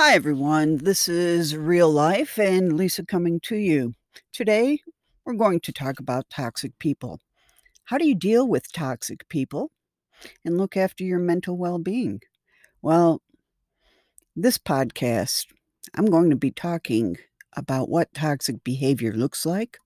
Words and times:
Hi, 0.00 0.14
everyone. 0.14 0.76
This 0.76 1.08
is 1.08 1.56
Real 1.56 1.90
Life 1.90 2.38
and 2.38 2.76
Lisa 2.76 3.04
coming 3.04 3.40
to 3.40 3.56
you. 3.56 3.94
Today, 4.32 4.78
we're 5.24 5.34
going 5.34 5.58
to 5.58 5.72
talk 5.72 5.98
about 5.98 6.30
toxic 6.30 6.78
people. 6.78 7.18
How 7.82 7.98
do 7.98 8.06
you 8.06 8.14
deal 8.14 8.46
with 8.46 8.70
toxic 8.70 9.28
people 9.28 9.72
and 10.44 10.56
look 10.56 10.76
after 10.76 11.02
your 11.02 11.18
mental 11.18 11.58
well 11.58 11.80
being? 11.80 12.20
Well, 12.80 13.22
this 14.36 14.56
podcast, 14.56 15.46
I'm 15.96 16.06
going 16.06 16.30
to 16.30 16.36
be 16.36 16.52
talking 16.52 17.16
about 17.56 17.88
what 17.88 18.14
toxic 18.14 18.62
behavior 18.62 19.12
looks 19.12 19.44
like, 19.44 19.78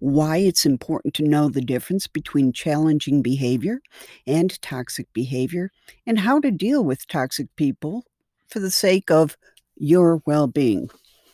why 0.00 0.38
it's 0.38 0.66
important 0.66 1.14
to 1.14 1.28
know 1.28 1.48
the 1.48 1.60
difference 1.60 2.08
between 2.08 2.52
challenging 2.52 3.22
behavior 3.22 3.80
and 4.26 4.60
toxic 4.60 5.06
behavior, 5.12 5.70
and 6.04 6.18
how 6.18 6.40
to 6.40 6.50
deal 6.50 6.82
with 6.82 7.06
toxic 7.06 7.46
people 7.54 8.02
for 8.48 8.58
the 8.58 8.72
sake 8.72 9.10
of 9.10 9.36
your 9.76 10.22
well 10.26 10.46
being. 10.46 10.90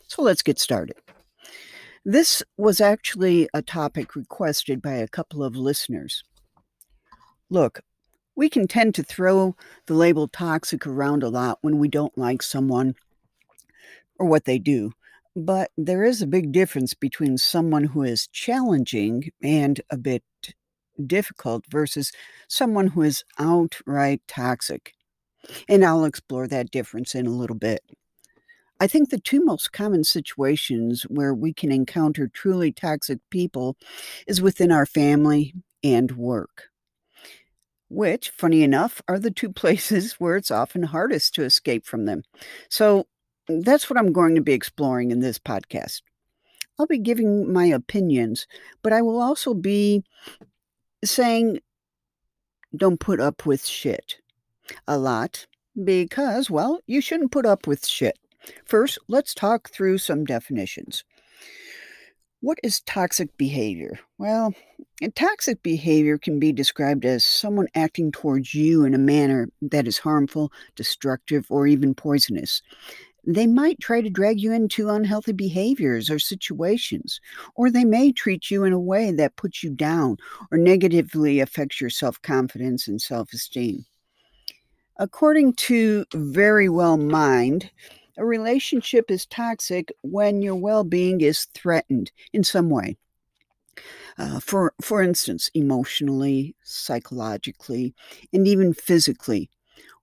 So 0.07 0.23
let's 0.23 0.43
get 0.43 0.59
started. 0.59 0.97
This 2.05 2.43
was 2.57 2.81
actually 2.81 3.49
a 3.53 3.61
topic 3.61 4.17
requested 4.17 4.81
by 4.81 4.95
a 4.95 5.09
couple 5.09 5.45
of 5.45 5.57
listeners. 5.57 6.25
Look, 7.51 7.81
we 8.35 8.49
can 8.49 8.67
tend 8.67 8.95
to 8.95 9.03
throw 9.03 9.57
the 9.87 9.95
label 9.95 10.29
toxic 10.29 10.87
around 10.87 11.23
a 11.23 11.29
lot 11.29 11.59
when 11.61 11.79
we 11.79 11.89
don't 11.89 12.17
like 12.17 12.43
someone 12.43 12.95
or 14.19 14.27
what 14.27 14.45
they 14.45 14.59
do. 14.59 14.93
But 15.35 15.71
there 15.77 16.05
is 16.05 16.23
a 16.23 16.27
big 16.27 16.53
difference 16.53 16.95
between 16.95 17.39
someone 17.39 17.85
who 17.85 18.03
is 18.03 18.29
challenging 18.29 19.31
and 19.43 19.81
a 19.91 19.97
bit 19.97 20.23
difficult 21.05 21.65
versus 21.69 22.13
someone 22.49 22.89
who 22.89 23.03
is 23.03 23.25
outright 23.39 24.23
toxic. 24.27 24.93
And 25.69 25.85
I'll 25.85 26.05
explore 26.05 26.49
that 26.49 26.71
difference 26.71 27.15
in 27.15 27.27
a 27.27 27.31
little 27.31 27.57
bit. 27.57 27.83
I 28.81 28.87
think 28.87 29.11
the 29.11 29.19
two 29.19 29.45
most 29.45 29.73
common 29.73 30.05
situations 30.05 31.03
where 31.03 31.35
we 31.35 31.53
can 31.53 31.73
encounter 31.73 32.29
truly 32.29 32.73
toxic 32.73 33.19
people 33.31 33.77
is 34.27 34.41
within 34.41 34.71
our 34.71 34.87
family 34.87 35.55
and 35.83 36.13
work, 36.13 36.69
which, 37.89 38.31
funny 38.31 38.63
enough, 38.63 39.03
are 39.09 39.19
the 39.19 39.31
two 39.31 39.53
places 39.53 40.15
where 40.15 40.37
it's 40.37 40.51
often 40.51 40.85
hardest 40.85 41.35
to 41.35 41.45
escape 41.45 41.87
from 41.87 42.07
them. 42.07 42.23
So 42.69 43.07
that's 43.49 43.89
what 43.89 43.99
I'm 43.99 44.13
going 44.13 44.35
to 44.35 44.43
be 44.43 44.53
exploring 44.53 45.11
in 45.11 45.21
this 45.21 45.39
podcast. 45.39 46.03
I'll 46.79 46.87
be 46.87 46.99
giving 46.99 47.53
my 47.53 47.65
opinions, 47.65 48.47
but 48.83 48.93
I 48.93 49.03
will 49.03 49.21
also 49.21 49.55
be 49.55 50.05
saying 51.05 51.61
don't 52.77 53.01
put 53.01 53.19
up 53.21 53.47
with 53.47 53.65
shit 53.67 54.17
a 54.87 54.99
lot 54.99 55.47
because, 55.83 56.51
well, 56.51 56.81
you 56.87 57.01
shouldn't 57.01 57.33
put 57.33 57.47
up 57.47 57.67
with 57.67 57.87
shit. 57.87 58.19
First, 58.65 58.99
let's 59.09 59.35
talk 59.35 59.71
through 59.71 59.99
some 59.99 60.25
definitions. 60.25 61.05
What 62.41 62.59
is 62.63 62.81
toxic 62.83 63.37
behavior? 63.37 63.99
Well, 64.17 64.55
toxic 65.17 65.61
behavior 65.63 66.19
can 66.19 66.39
be 66.39 66.53
described 66.53 67.05
as 67.05 67.25
someone 67.25 67.67
acting 67.75 68.13
towards 68.13 68.55
you 68.55 68.85
in 68.85 68.95
a 68.95 68.99
manner 68.99 69.49
that 69.61 69.89
is 69.89 69.99
harmful, 69.99 70.53
destructive, 70.77 71.47
or 71.51 71.67
even 71.67 71.97
poisonous. 71.97 72.63
They 73.27 73.49
might 73.49 73.81
try 73.81 74.01
to 74.01 74.09
drag 74.09 74.41
you 74.41 74.53
into 74.53 74.89
unhealthy 74.89 75.33
behaviors 75.33 76.09
or 76.09 76.21
situations, 76.21 77.21
or 77.57 77.71
they 77.71 77.85
may 77.85 78.13
treat 78.13 78.53
you 78.53 78.63
in 78.63 78.73
a 78.73 78.79
way 78.79 79.11
that 79.11 79.37
puts 79.37 79.65
you 79.65 79.71
down 79.71 80.17
or 80.53 80.59
negatively 80.59 81.41
affects 81.41 81.81
your 81.81 81.91
self 81.91 82.23
confidence 82.23 82.87
and 82.87 83.03
self 83.03 83.33
esteem. 83.33 83.85
According 84.97 85.55
to 85.55 86.05
Verywell 86.15 86.99
Mind, 86.99 87.71
a 88.19 88.25
relationship 88.27 89.11
is 89.11 89.27
toxic 89.27 89.93
when 90.03 90.43
your 90.43 90.57
well 90.57 90.85
being 90.85 91.21
is 91.21 91.47
threatened 91.55 92.11
in 92.33 92.45
some 92.45 92.69
way. 92.69 92.97
Uh, 94.19 94.41
for, 94.41 94.75
for 94.83 95.01
instance, 95.01 95.49
emotionally, 95.55 96.57
psychologically, 96.65 97.95
and 98.33 98.49
even 98.49 98.75
physically. 98.75 99.49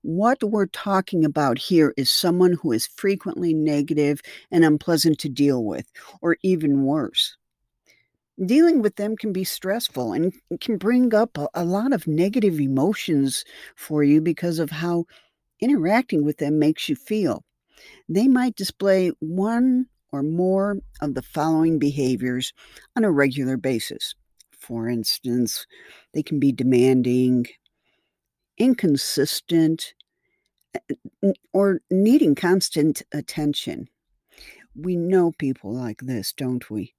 What 0.01 0.41
we're 0.41 0.67
talking 0.67 1.25
about 1.25 1.57
here 1.57 1.94
is 1.97 2.09
someone 2.09 2.53
who 2.53 2.72
is 2.72 2.88
frequently 2.88 3.53
negative 3.53 4.22
and 4.51 4.63
unpleasant 4.63 5.19
to 5.19 5.29
deal 5.29 5.66
with, 5.66 5.91
or 6.22 6.38
even 6.44 6.84
worse. 6.84 7.35
Dealing 8.45 8.81
with 8.81 8.95
them 8.95 9.18
can 9.18 9.34
be 9.34 9.44
stressful 9.44 10.13
and 10.13 10.34
can 10.62 10.78
bring 10.78 11.13
up 11.13 11.38
a, 11.38 11.50
a 11.53 11.66
lot 11.66 11.91
of 11.91 12.07
negative 12.07 12.62
emotions 12.62 13.44
for 13.75 14.03
you 14.03 14.22
because 14.22 14.59
of 14.59 14.69
how 14.69 15.06
interacting 15.59 16.23
with 16.23 16.38
them 16.38 16.59
makes 16.59 16.88
you 16.88 16.95
feel 16.95 17.44
they 18.07 18.28
might 18.28 18.56
display 18.56 19.12
one 19.19 19.88
or 20.12 20.23
more 20.23 20.78
of 21.01 21.13
the 21.13 21.22
following 21.22 21.78
behaviors 21.79 22.53
on 22.96 23.03
a 23.03 23.12
regular 23.12 23.57
basis. 23.57 24.16
For 24.57 24.88
instance, 24.88 25.68
they 26.13 26.24
can 26.24 26.40
be 26.40 26.51
demanding, 26.51 27.47
inconsistent, 28.57 29.94
eh, 30.74 31.34
or 31.53 31.81
needing 31.91 32.35
constant 32.35 33.01
attention. 33.13 33.90
We 34.75 34.95
know 34.95 35.31
people 35.38 35.74
like 35.74 36.01
this, 36.01 36.34
don't 36.34 36.69
we? 36.69 36.94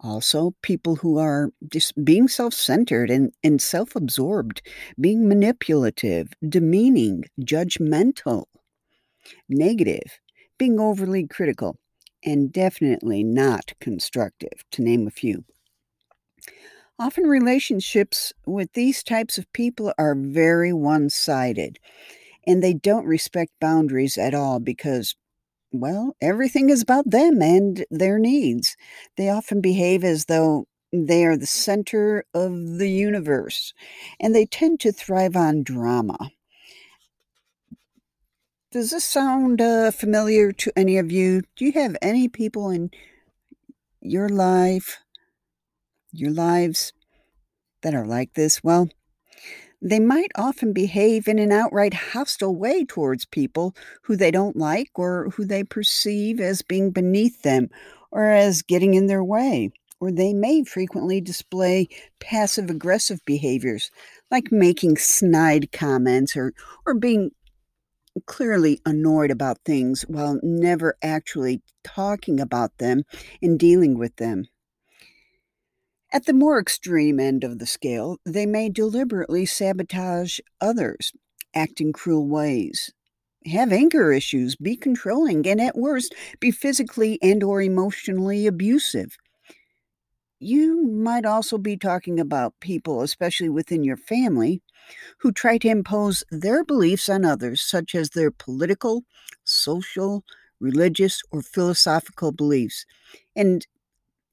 Also, 0.00 0.54
people 0.62 0.96
who 0.96 1.18
are 1.18 1.50
just 1.72 1.92
being 2.04 2.28
self 2.28 2.54
centered 2.54 3.10
and, 3.10 3.32
and 3.42 3.60
self 3.60 3.96
absorbed, 3.96 4.62
being 5.00 5.26
manipulative, 5.26 6.32
demeaning, 6.48 7.24
judgmental, 7.40 8.44
negative, 9.48 10.20
being 10.58 10.80
overly 10.80 11.26
critical, 11.26 11.78
and 12.24 12.52
definitely 12.52 13.22
not 13.22 13.72
constructive, 13.80 14.64
to 14.72 14.82
name 14.82 15.06
a 15.06 15.10
few. 15.10 15.44
Often 16.98 17.24
relationships 17.24 18.32
with 18.44 18.72
these 18.72 19.04
types 19.04 19.38
of 19.38 19.52
people 19.52 19.92
are 19.98 20.16
very 20.16 20.72
one 20.72 21.10
sided 21.10 21.78
and 22.44 22.62
they 22.62 22.74
don't 22.74 23.06
respect 23.06 23.52
boundaries 23.60 24.18
at 24.18 24.34
all 24.34 24.58
because, 24.58 25.14
well, 25.70 26.16
everything 26.20 26.70
is 26.70 26.82
about 26.82 27.10
them 27.10 27.40
and 27.40 27.84
their 27.90 28.18
needs. 28.18 28.76
They 29.16 29.28
often 29.28 29.60
behave 29.60 30.02
as 30.02 30.24
though 30.24 30.66
they 30.92 31.24
are 31.24 31.36
the 31.36 31.46
center 31.46 32.24
of 32.34 32.78
the 32.78 32.90
universe 32.90 33.74
and 34.18 34.34
they 34.34 34.46
tend 34.46 34.80
to 34.80 34.90
thrive 34.90 35.36
on 35.36 35.62
drama. 35.62 36.30
Does 38.70 38.90
this 38.90 39.04
sound 39.04 39.62
uh, 39.62 39.90
familiar 39.90 40.52
to 40.52 40.72
any 40.76 40.98
of 40.98 41.10
you? 41.10 41.40
Do 41.56 41.64
you 41.64 41.72
have 41.72 41.96
any 42.02 42.28
people 42.28 42.68
in 42.68 42.90
your 44.02 44.28
life, 44.28 44.98
your 46.12 46.30
lives 46.30 46.92
that 47.80 47.94
are 47.94 48.04
like 48.04 48.34
this? 48.34 48.62
Well, 48.62 48.90
they 49.80 49.98
might 49.98 50.32
often 50.36 50.74
behave 50.74 51.28
in 51.28 51.38
an 51.38 51.50
outright 51.50 51.94
hostile 51.94 52.54
way 52.54 52.84
towards 52.84 53.24
people 53.24 53.74
who 54.02 54.16
they 54.16 54.30
don't 54.30 54.56
like 54.56 54.90
or 54.96 55.30
who 55.30 55.46
they 55.46 55.64
perceive 55.64 56.38
as 56.38 56.60
being 56.60 56.90
beneath 56.90 57.40
them 57.40 57.70
or 58.10 58.24
as 58.24 58.60
getting 58.60 58.92
in 58.92 59.06
their 59.06 59.24
way. 59.24 59.70
Or 59.98 60.12
they 60.12 60.34
may 60.34 60.62
frequently 60.62 61.22
display 61.22 61.88
passive 62.20 62.68
aggressive 62.68 63.24
behaviors 63.24 63.90
like 64.30 64.52
making 64.52 64.98
snide 64.98 65.72
comments 65.72 66.36
or, 66.36 66.52
or 66.84 66.92
being 66.92 67.30
clearly 68.26 68.80
annoyed 68.84 69.30
about 69.30 69.58
things 69.64 70.02
while 70.02 70.38
never 70.42 70.96
actually 71.02 71.62
talking 71.84 72.40
about 72.40 72.78
them 72.78 73.02
and 73.42 73.58
dealing 73.58 73.98
with 73.98 74.16
them. 74.16 74.46
At 76.10 76.24
the 76.24 76.32
more 76.32 76.58
extreme 76.58 77.20
end 77.20 77.44
of 77.44 77.58
the 77.58 77.66
scale, 77.66 78.18
they 78.24 78.46
may 78.46 78.70
deliberately 78.70 79.44
sabotage 79.44 80.38
others, 80.60 81.12
act 81.54 81.80
in 81.80 81.92
cruel 81.92 82.26
ways, 82.26 82.92
have 83.46 83.72
anger 83.72 84.12
issues, 84.12 84.56
be 84.56 84.74
controlling, 84.74 85.46
and 85.46 85.60
at 85.60 85.76
worst, 85.76 86.14
be 86.40 86.50
physically 86.50 87.18
and 87.22 87.42
or 87.42 87.60
emotionally 87.60 88.46
abusive. 88.46 89.16
You 90.40 90.86
might 90.86 91.26
also 91.26 91.58
be 91.58 91.76
talking 91.76 92.20
about 92.20 92.60
people, 92.60 93.02
especially 93.02 93.48
within 93.48 93.82
your 93.82 93.96
family, 93.96 94.62
who 95.18 95.32
try 95.32 95.58
to 95.58 95.68
impose 95.68 96.22
their 96.30 96.64
beliefs 96.64 97.08
on 97.08 97.24
others, 97.24 97.60
such 97.60 97.94
as 97.94 98.10
their 98.10 98.30
political, 98.30 99.04
social, 99.44 100.24
religious, 100.60 101.22
or 101.32 101.42
philosophical 101.42 102.30
beliefs, 102.30 102.86
and 103.34 103.66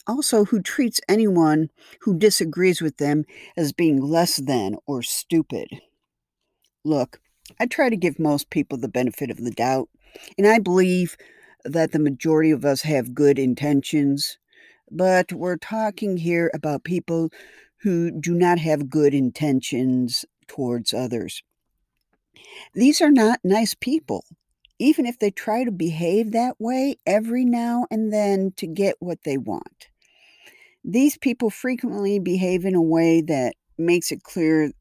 also 0.08 0.46
who 0.46 0.62
treats 0.62 1.02
anyone 1.10 1.70
who 2.02 2.18
disagrees 2.18 2.82
with 2.82 2.98
them 2.98 3.26
as 3.58 3.74
being 3.74 4.00
less 4.00 4.38
than 4.38 4.76
or 4.86 5.02
stupid. 5.02 5.68
Look, 6.84 7.20
I 7.60 7.66
try 7.66 7.90
to 7.90 7.98
give 7.98 8.20
most 8.20 8.52
people 8.52 8.78
the 8.78 8.88
benefit 8.88 9.32
of 9.32 9.44
the 9.44 9.52
doubt, 9.52 9.90
and 10.38 10.46
I 10.46 10.60
believe 10.60 11.18
that 11.64 11.92
the 11.92 12.00
majority 12.00 12.52
of 12.52 12.64
us 12.64 12.84
have 12.84 13.16
good 13.16 13.40
intentions, 13.40 14.38
but 14.92 15.32
we're 15.34 15.58
talking 15.58 16.18
here 16.18 16.52
about 16.54 16.84
people 16.84 17.30
who 17.78 18.12
do 18.12 18.34
not 18.34 18.60
have 18.60 18.90
good 18.90 19.14
intentions 19.14 20.26
towards 20.48 20.94
others. 20.94 21.44
These 22.74 23.02
are 23.02 23.12
not 23.12 23.40
nice 23.44 23.76
people, 23.76 24.26
even 24.80 25.06
if 25.06 25.20
they 25.20 25.32
try 25.32 25.64
to 25.64 25.72
behave 25.72 26.32
that 26.32 26.56
way 26.60 26.98
every 27.06 27.46
now 27.46 27.86
and 27.92 28.12
then 28.12 28.54
to 28.58 28.68
get 28.68 28.96
what 29.00 29.24
they 29.24 29.38
want. 29.38 29.88
These 30.84 31.18
people 31.18 31.50
frequently 31.50 32.20
behave 32.20 32.66
in 32.66 32.76
a 32.76 32.82
way 32.82 33.22
that 33.22 33.56
makes 33.78 34.12
it 34.12 34.24
clear, 34.24 34.72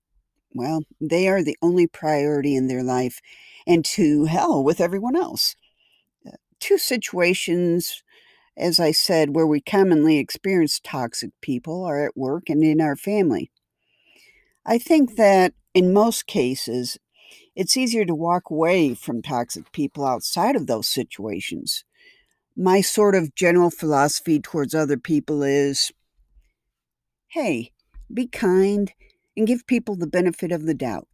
well, 0.55 0.83
they 1.01 1.29
are 1.29 1.43
the 1.43 1.57
only 1.63 1.87
priority 1.87 2.55
in 2.55 2.69
their 2.69 2.83
life 2.83 3.21
and 3.67 3.85
to 3.87 4.27
hell 4.27 4.63
with 4.63 4.81
everyone 4.81 5.17
else. 5.17 5.57
Uh, 6.27 6.33
two 6.61 6.79
situations, 6.79 8.03
as 8.57 8.79
I 8.79 8.93
said, 8.93 9.35
where 9.35 9.47
we 9.47 9.61
commonly 9.61 10.19
experience 10.19 10.81
toxic 10.83 11.31
people 11.41 11.85
are 11.85 12.05
at 12.05 12.17
work 12.17 12.45
and 12.49 12.63
in 12.63 12.81
our 12.81 12.97
family. 12.97 13.51
I 14.65 14.79
think 14.79 15.11
mm-hmm. 15.11 15.23
that 15.23 15.55
in 15.75 15.93
most 15.93 16.27
cases, 16.27 16.99
it's 17.57 17.77
easier 17.77 18.05
to 18.05 18.15
walk 18.15 18.51
away 18.51 18.95
from 18.95 19.23
toxic 19.23 19.71
people 19.73 20.05
outside 20.05 20.57
of 20.57 20.67
those 20.67 20.89
situations. 20.89 21.85
My 22.57 22.81
sort 22.81 23.15
of 23.15 23.35
general 23.35 23.71
philosophy 23.71 24.41
towards 24.41 24.75
other 24.75 24.97
people 24.97 25.43
is 25.43 25.93
hey, 27.29 27.73
be 28.13 28.29
kind 28.29 28.93
and 29.37 29.47
give 29.47 29.67
people 29.67 29.97
the 29.97 30.07
benefit 30.07 30.53
of 30.53 30.67
the 30.67 30.75
doubt. 30.75 31.09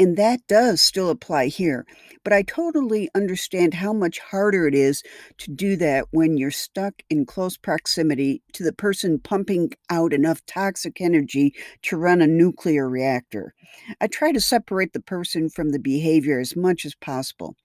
And 0.00 0.16
that 0.16 0.46
does 0.46 0.80
still 0.80 1.10
apply 1.10 1.46
here. 1.46 1.84
But 2.22 2.32
I 2.32 2.42
totally 2.42 3.10
understand 3.14 3.74
how 3.74 3.92
much 3.92 4.20
harder 4.20 4.68
it 4.68 4.74
is 4.74 5.02
to 5.38 5.50
do 5.50 5.76
that 5.76 6.06
when 6.10 6.36
you're 6.36 6.50
stuck 6.52 7.02
in 7.10 7.26
close 7.26 7.56
proximity 7.56 8.42
to 8.52 8.62
the 8.62 8.72
person 8.72 9.18
pumping 9.18 9.72
out 9.90 10.12
enough 10.12 10.44
toxic 10.46 11.00
energy 11.00 11.54
to 11.82 11.96
run 11.96 12.20
a 12.20 12.26
nuclear 12.26 12.88
reactor. 12.88 13.54
I 14.00 14.06
try 14.06 14.30
to 14.30 14.40
separate 14.40 14.92
the 14.92 15.00
person 15.00 15.48
from 15.48 15.70
the 15.70 15.80
behavior 15.80 16.38
as 16.38 16.54
much 16.54 16.84
as 16.84 16.94
possible 16.94 17.56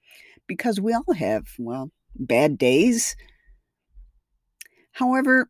because 0.48 0.82
we 0.82 0.94
all 0.94 1.14
have, 1.14 1.48
well, 1.60 1.92
bad 2.16 2.58
days. 2.58 3.16
However, 4.94 5.50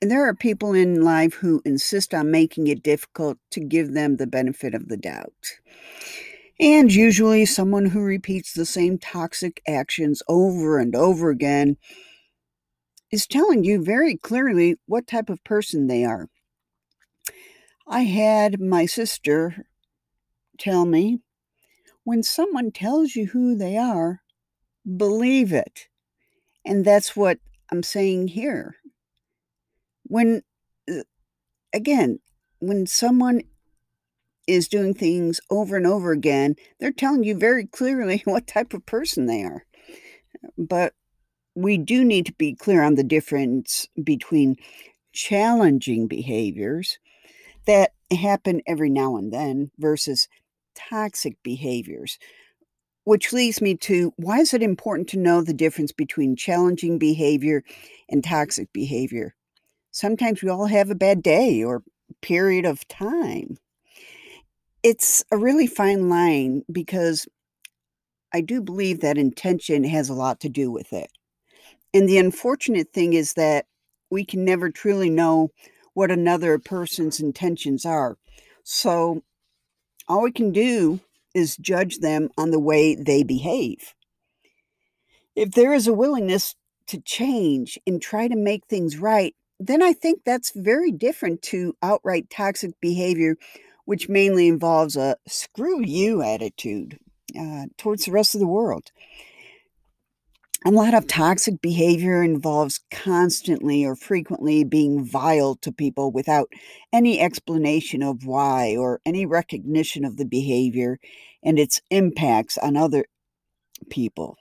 there 0.00 0.28
are 0.28 0.34
people 0.34 0.74
in 0.74 1.02
life 1.02 1.34
who 1.34 1.60
insist 1.64 2.14
on 2.14 2.30
making 2.30 2.66
it 2.68 2.82
difficult 2.82 3.38
to 3.50 3.60
give 3.60 3.92
them 3.92 4.16
the 4.16 4.26
benefit 4.26 4.74
of 4.74 4.88
the 4.88 4.96
doubt. 4.96 5.58
And 6.60 6.92
usually, 6.92 7.46
someone 7.46 7.86
who 7.86 8.00
repeats 8.00 8.52
the 8.52 8.66
same 8.66 8.98
toxic 8.98 9.62
actions 9.66 10.22
over 10.28 10.78
and 10.78 10.94
over 10.94 11.30
again 11.30 11.76
is 13.10 13.26
telling 13.26 13.64
you 13.64 13.82
very 13.82 14.16
clearly 14.16 14.76
what 14.86 15.06
type 15.06 15.30
of 15.30 15.42
person 15.44 15.86
they 15.86 16.04
are. 16.04 16.28
I 17.86 18.02
had 18.02 18.60
my 18.60 18.86
sister 18.86 19.66
tell 20.58 20.84
me 20.84 21.20
when 22.04 22.22
someone 22.22 22.70
tells 22.70 23.14
you 23.14 23.26
who 23.26 23.54
they 23.54 23.76
are, 23.76 24.22
believe 24.96 25.52
it. 25.52 25.88
And 26.64 26.84
that's 26.84 27.14
what 27.14 27.38
I'm 27.70 27.82
saying 27.82 28.28
here. 28.28 28.76
When, 30.08 30.42
uh, 30.90 31.04
again, 31.72 32.18
when 32.58 32.86
someone 32.86 33.42
is 34.46 34.66
doing 34.66 34.94
things 34.94 35.40
over 35.50 35.76
and 35.76 35.86
over 35.86 36.10
again, 36.10 36.56
they're 36.80 36.90
telling 36.90 37.22
you 37.22 37.36
very 37.36 37.66
clearly 37.66 38.22
what 38.24 38.46
type 38.46 38.74
of 38.74 38.86
person 38.86 39.26
they 39.26 39.42
are. 39.42 39.64
But 40.56 40.94
we 41.54 41.76
do 41.76 42.04
need 42.04 42.26
to 42.26 42.32
be 42.32 42.54
clear 42.54 42.82
on 42.82 42.94
the 42.94 43.04
difference 43.04 43.88
between 44.02 44.56
challenging 45.12 46.06
behaviors 46.06 46.98
that 47.66 47.92
happen 48.10 48.62
every 48.66 48.88
now 48.88 49.16
and 49.16 49.32
then 49.32 49.70
versus 49.78 50.28
toxic 50.74 51.36
behaviors. 51.42 52.18
Which 53.04 53.32
leads 53.32 53.60
me 53.60 53.74
to 53.78 54.12
why 54.16 54.40
is 54.40 54.54
it 54.54 54.62
important 54.62 55.08
to 55.10 55.18
know 55.18 55.42
the 55.42 55.54
difference 55.54 55.92
between 55.92 56.36
challenging 56.36 56.98
behavior 56.98 57.64
and 58.08 58.22
toxic 58.22 58.72
behavior? 58.72 59.34
Sometimes 59.98 60.44
we 60.44 60.48
all 60.48 60.66
have 60.66 60.90
a 60.90 60.94
bad 60.94 61.24
day 61.24 61.64
or 61.64 61.82
period 62.22 62.64
of 62.64 62.86
time. 62.86 63.56
It's 64.84 65.24
a 65.32 65.36
really 65.36 65.66
fine 65.66 66.08
line 66.08 66.62
because 66.70 67.26
I 68.32 68.40
do 68.40 68.62
believe 68.62 69.00
that 69.00 69.18
intention 69.18 69.82
has 69.82 70.08
a 70.08 70.14
lot 70.14 70.38
to 70.42 70.48
do 70.48 70.70
with 70.70 70.92
it. 70.92 71.10
And 71.92 72.08
the 72.08 72.18
unfortunate 72.18 72.92
thing 72.92 73.14
is 73.14 73.32
that 73.32 73.66
we 74.08 74.24
can 74.24 74.44
never 74.44 74.70
truly 74.70 75.10
know 75.10 75.48
what 75.94 76.12
another 76.12 76.60
person's 76.60 77.18
intentions 77.18 77.84
are. 77.84 78.18
So 78.62 79.22
all 80.06 80.22
we 80.22 80.30
can 80.30 80.52
do 80.52 81.00
is 81.34 81.56
judge 81.56 81.98
them 81.98 82.28
on 82.38 82.52
the 82.52 82.60
way 82.60 82.94
they 82.94 83.24
behave. 83.24 83.94
If 85.34 85.50
there 85.50 85.74
is 85.74 85.88
a 85.88 85.92
willingness 85.92 86.54
to 86.86 87.00
change 87.00 87.80
and 87.84 88.00
try 88.00 88.28
to 88.28 88.36
make 88.36 88.64
things 88.66 88.96
right, 88.96 89.34
then 89.60 89.82
I 89.82 89.92
think 89.92 90.22
that's 90.24 90.52
very 90.54 90.92
different 90.92 91.42
to 91.42 91.74
outright 91.82 92.30
toxic 92.30 92.80
behavior, 92.80 93.36
which 93.84 94.08
mainly 94.08 94.48
involves 94.48 94.96
a 94.96 95.16
screw 95.26 95.84
you 95.84 96.22
attitude 96.22 96.98
uh, 97.38 97.66
towards 97.76 98.04
the 98.04 98.12
rest 98.12 98.34
of 98.34 98.40
the 98.40 98.46
world. 98.46 98.90
A 100.64 100.70
lot 100.72 100.92
of 100.92 101.06
toxic 101.06 101.60
behavior 101.60 102.22
involves 102.22 102.80
constantly 102.90 103.84
or 103.84 103.94
frequently 103.94 104.64
being 104.64 105.04
vile 105.04 105.54
to 105.56 105.70
people 105.70 106.10
without 106.10 106.52
any 106.92 107.20
explanation 107.20 108.02
of 108.02 108.26
why 108.26 108.76
or 108.76 109.00
any 109.06 109.24
recognition 109.24 110.04
of 110.04 110.16
the 110.16 110.24
behavior 110.24 110.98
and 111.44 111.60
its 111.60 111.80
impacts 111.90 112.58
on 112.58 112.76
other 112.76 113.04
people. 113.88 114.36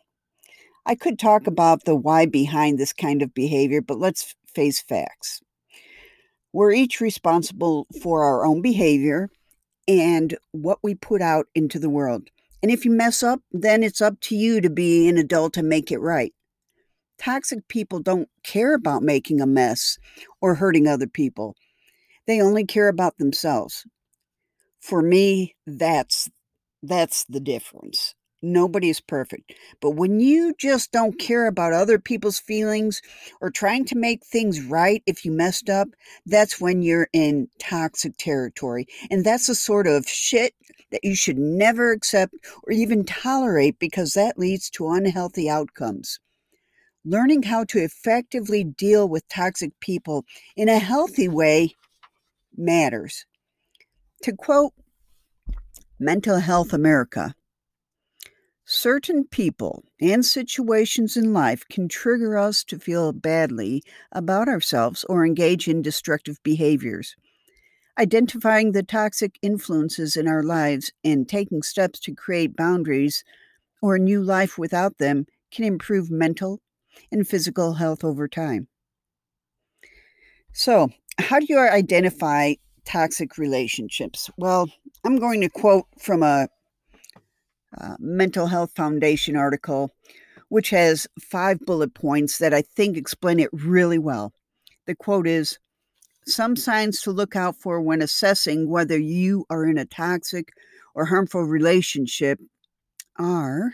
I 0.87 0.95
could 0.95 1.19
talk 1.19 1.45
about 1.45 1.83
the 1.85 1.95
why 1.95 2.25
behind 2.25 2.79
this 2.79 2.93
kind 2.93 3.21
of 3.21 3.33
behavior, 3.33 3.81
but 3.81 3.99
let's 3.99 4.35
face 4.57 4.81
facts. 4.81 5.39
We're 6.51 6.71
each 6.71 6.99
responsible 6.99 7.85
for 8.01 8.23
our 8.23 8.43
own 8.43 8.63
behavior 8.63 9.29
and 9.87 10.35
what 10.51 10.79
we 10.81 10.95
put 10.95 11.21
out 11.21 11.45
into 11.53 11.77
the 11.77 11.91
world. 11.91 12.29
And 12.63 12.71
if 12.71 12.83
you 12.83 12.89
mess 12.89 13.21
up, 13.21 13.39
then 13.51 13.83
it's 13.83 14.01
up 14.01 14.19
to 14.21 14.35
you 14.35 14.59
to 14.61 14.71
be 14.71 15.07
an 15.07 15.19
adult 15.19 15.57
and 15.57 15.69
make 15.69 15.91
it 15.91 15.99
right. 15.99 16.33
Toxic 17.19 17.67
people 17.67 17.99
don't 17.99 18.29
care 18.43 18.73
about 18.73 19.03
making 19.03 19.41
a 19.41 19.45
mess 19.45 19.99
or 20.41 20.55
hurting 20.55 20.87
other 20.87 21.07
people. 21.07 21.55
They 22.25 22.41
only 22.41 22.65
care 22.65 22.87
about 22.87 23.19
themselves. 23.19 23.85
For 24.81 25.03
me, 25.03 25.55
that's 25.67 26.31
that's 26.81 27.25
the 27.25 27.39
difference. 27.39 28.15
Nobody 28.41 28.89
is 28.89 28.99
perfect. 28.99 29.53
But 29.81 29.91
when 29.91 30.19
you 30.19 30.53
just 30.57 30.91
don't 30.91 31.17
mm-hmm. 31.17 31.25
care 31.25 31.47
about 31.47 31.73
other 31.73 31.97
people's 31.97 32.39
feelings 32.39 33.01
or 33.41 33.49
trying 33.49 33.85
to 33.85 33.97
make 33.97 34.23
things 34.23 34.61
right 34.61 35.01
if 35.05 35.25
you 35.25 35.31
messed 35.31 35.69
up, 35.69 35.89
that's 36.25 36.61
when 36.61 36.81
you're 36.81 37.09
in 37.13 37.49
toxic 37.59 38.15
territory. 38.17 38.87
And 39.09 39.25
that's 39.25 39.47
the 39.47 39.55
sort 39.55 39.87
of 39.87 40.07
shit 40.07 40.53
that 40.91 41.03
you 41.03 41.15
should 41.15 41.37
never 41.37 41.91
accept 41.91 42.33
or 42.63 42.71
even 42.71 43.03
tolerate 43.03 43.79
because 43.79 44.13
that 44.13 44.37
leads 44.37 44.69
to 44.71 44.89
unhealthy 44.89 45.49
outcomes. 45.49 46.19
Learning 47.03 47.43
how 47.43 47.63
to 47.63 47.79
effectively 47.79 48.63
deal 48.63 49.07
with 49.07 49.27
toxic 49.29 49.71
people 49.79 50.25
in 50.55 50.69
a 50.69 50.77
healthy 50.77 51.27
way 51.27 51.73
matters. 52.55 53.25
To 54.23 54.33
quote 54.33 54.73
Mental 55.99 56.39
Health 56.39 56.73
America, 56.73 57.33
Certain 58.69 59.23
people 59.23 59.85
and 60.01 60.25
situations 60.25 61.15
in 61.15 61.31
life 61.31 61.63
can 61.69 61.87
trigger 61.87 62.37
us 62.37 62.65
to 62.65 62.77
feel 62.77 63.13
badly 63.13 63.81
about 64.11 64.49
ourselves 64.49 65.05
or 65.05 65.25
engage 65.25 65.69
in 65.69 65.81
destructive 65.81 66.37
behaviors. 66.43 67.15
Identifying 67.97 68.73
the 68.73 68.83
toxic 68.83 69.39
influences 69.41 70.17
in 70.17 70.27
our 70.27 70.43
lives 70.43 70.91
and 71.05 71.29
taking 71.29 71.63
steps 71.63 71.97
to 72.01 72.13
create 72.13 72.57
boundaries 72.57 73.23
or 73.81 73.95
a 73.95 73.99
new 73.99 74.21
life 74.21 74.57
without 74.57 74.97
them 74.97 75.27
can 75.49 75.63
improve 75.63 76.11
mental 76.11 76.59
and 77.09 77.25
physical 77.25 77.75
health 77.75 78.03
over 78.03 78.27
time. 78.27 78.67
So, 80.51 80.89
how 81.19 81.39
do 81.39 81.45
you 81.47 81.57
identify 81.57 82.55
toxic 82.83 83.37
relationships? 83.37 84.29
Well, 84.37 84.69
I'm 85.05 85.19
going 85.19 85.39
to 85.39 85.49
quote 85.49 85.85
from 85.97 86.21
a 86.21 86.49
uh, 87.79 87.95
Mental 87.99 88.47
Health 88.47 88.71
Foundation 88.75 89.35
article, 89.35 89.93
which 90.49 90.69
has 90.69 91.07
five 91.19 91.59
bullet 91.59 91.93
points 91.93 92.37
that 92.37 92.53
I 92.53 92.61
think 92.61 92.97
explain 92.97 93.39
it 93.39 93.49
really 93.51 93.97
well. 93.97 94.33
The 94.85 94.95
quote 94.95 95.27
is 95.27 95.59
Some 96.25 96.55
signs 96.55 97.01
to 97.01 97.11
look 97.11 97.35
out 97.35 97.55
for 97.55 97.81
when 97.81 98.01
assessing 98.01 98.69
whether 98.69 98.97
you 98.97 99.45
are 99.49 99.65
in 99.65 99.77
a 99.77 99.85
toxic 99.85 100.49
or 100.95 101.05
harmful 101.05 101.43
relationship 101.43 102.39
are 103.17 103.73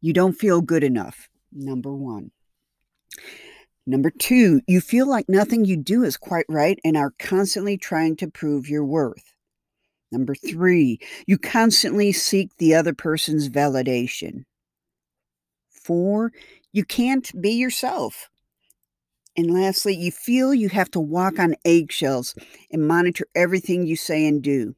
you 0.00 0.12
don't 0.12 0.34
feel 0.34 0.60
good 0.60 0.84
enough, 0.84 1.28
number 1.52 1.94
one. 1.94 2.30
Number 3.86 4.10
two, 4.10 4.62
you 4.66 4.80
feel 4.80 5.06
like 5.06 5.28
nothing 5.28 5.64
you 5.64 5.76
do 5.76 6.04
is 6.04 6.16
quite 6.16 6.46
right 6.48 6.78
and 6.84 6.96
are 6.96 7.12
constantly 7.18 7.76
trying 7.76 8.16
to 8.16 8.30
prove 8.30 8.68
your 8.68 8.84
worth. 8.84 9.33
Number 10.14 10.36
three, 10.36 11.00
you 11.26 11.38
constantly 11.38 12.12
seek 12.12 12.56
the 12.58 12.72
other 12.72 12.94
person's 12.94 13.48
validation. 13.48 14.44
Four, 15.68 16.30
you 16.72 16.84
can't 16.84 17.28
be 17.42 17.50
yourself. 17.50 18.30
And 19.36 19.52
lastly, 19.52 19.96
you 19.96 20.12
feel 20.12 20.54
you 20.54 20.68
have 20.68 20.88
to 20.92 21.00
walk 21.00 21.40
on 21.40 21.56
eggshells 21.64 22.36
and 22.70 22.86
monitor 22.86 23.26
everything 23.34 23.88
you 23.88 23.96
say 23.96 24.24
and 24.24 24.40
do. 24.40 24.76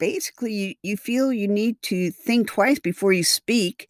Basically, 0.00 0.52
you, 0.52 0.74
you 0.82 0.96
feel 0.96 1.32
you 1.32 1.46
need 1.46 1.80
to 1.82 2.10
think 2.10 2.48
twice 2.48 2.80
before 2.80 3.12
you 3.12 3.22
speak 3.22 3.88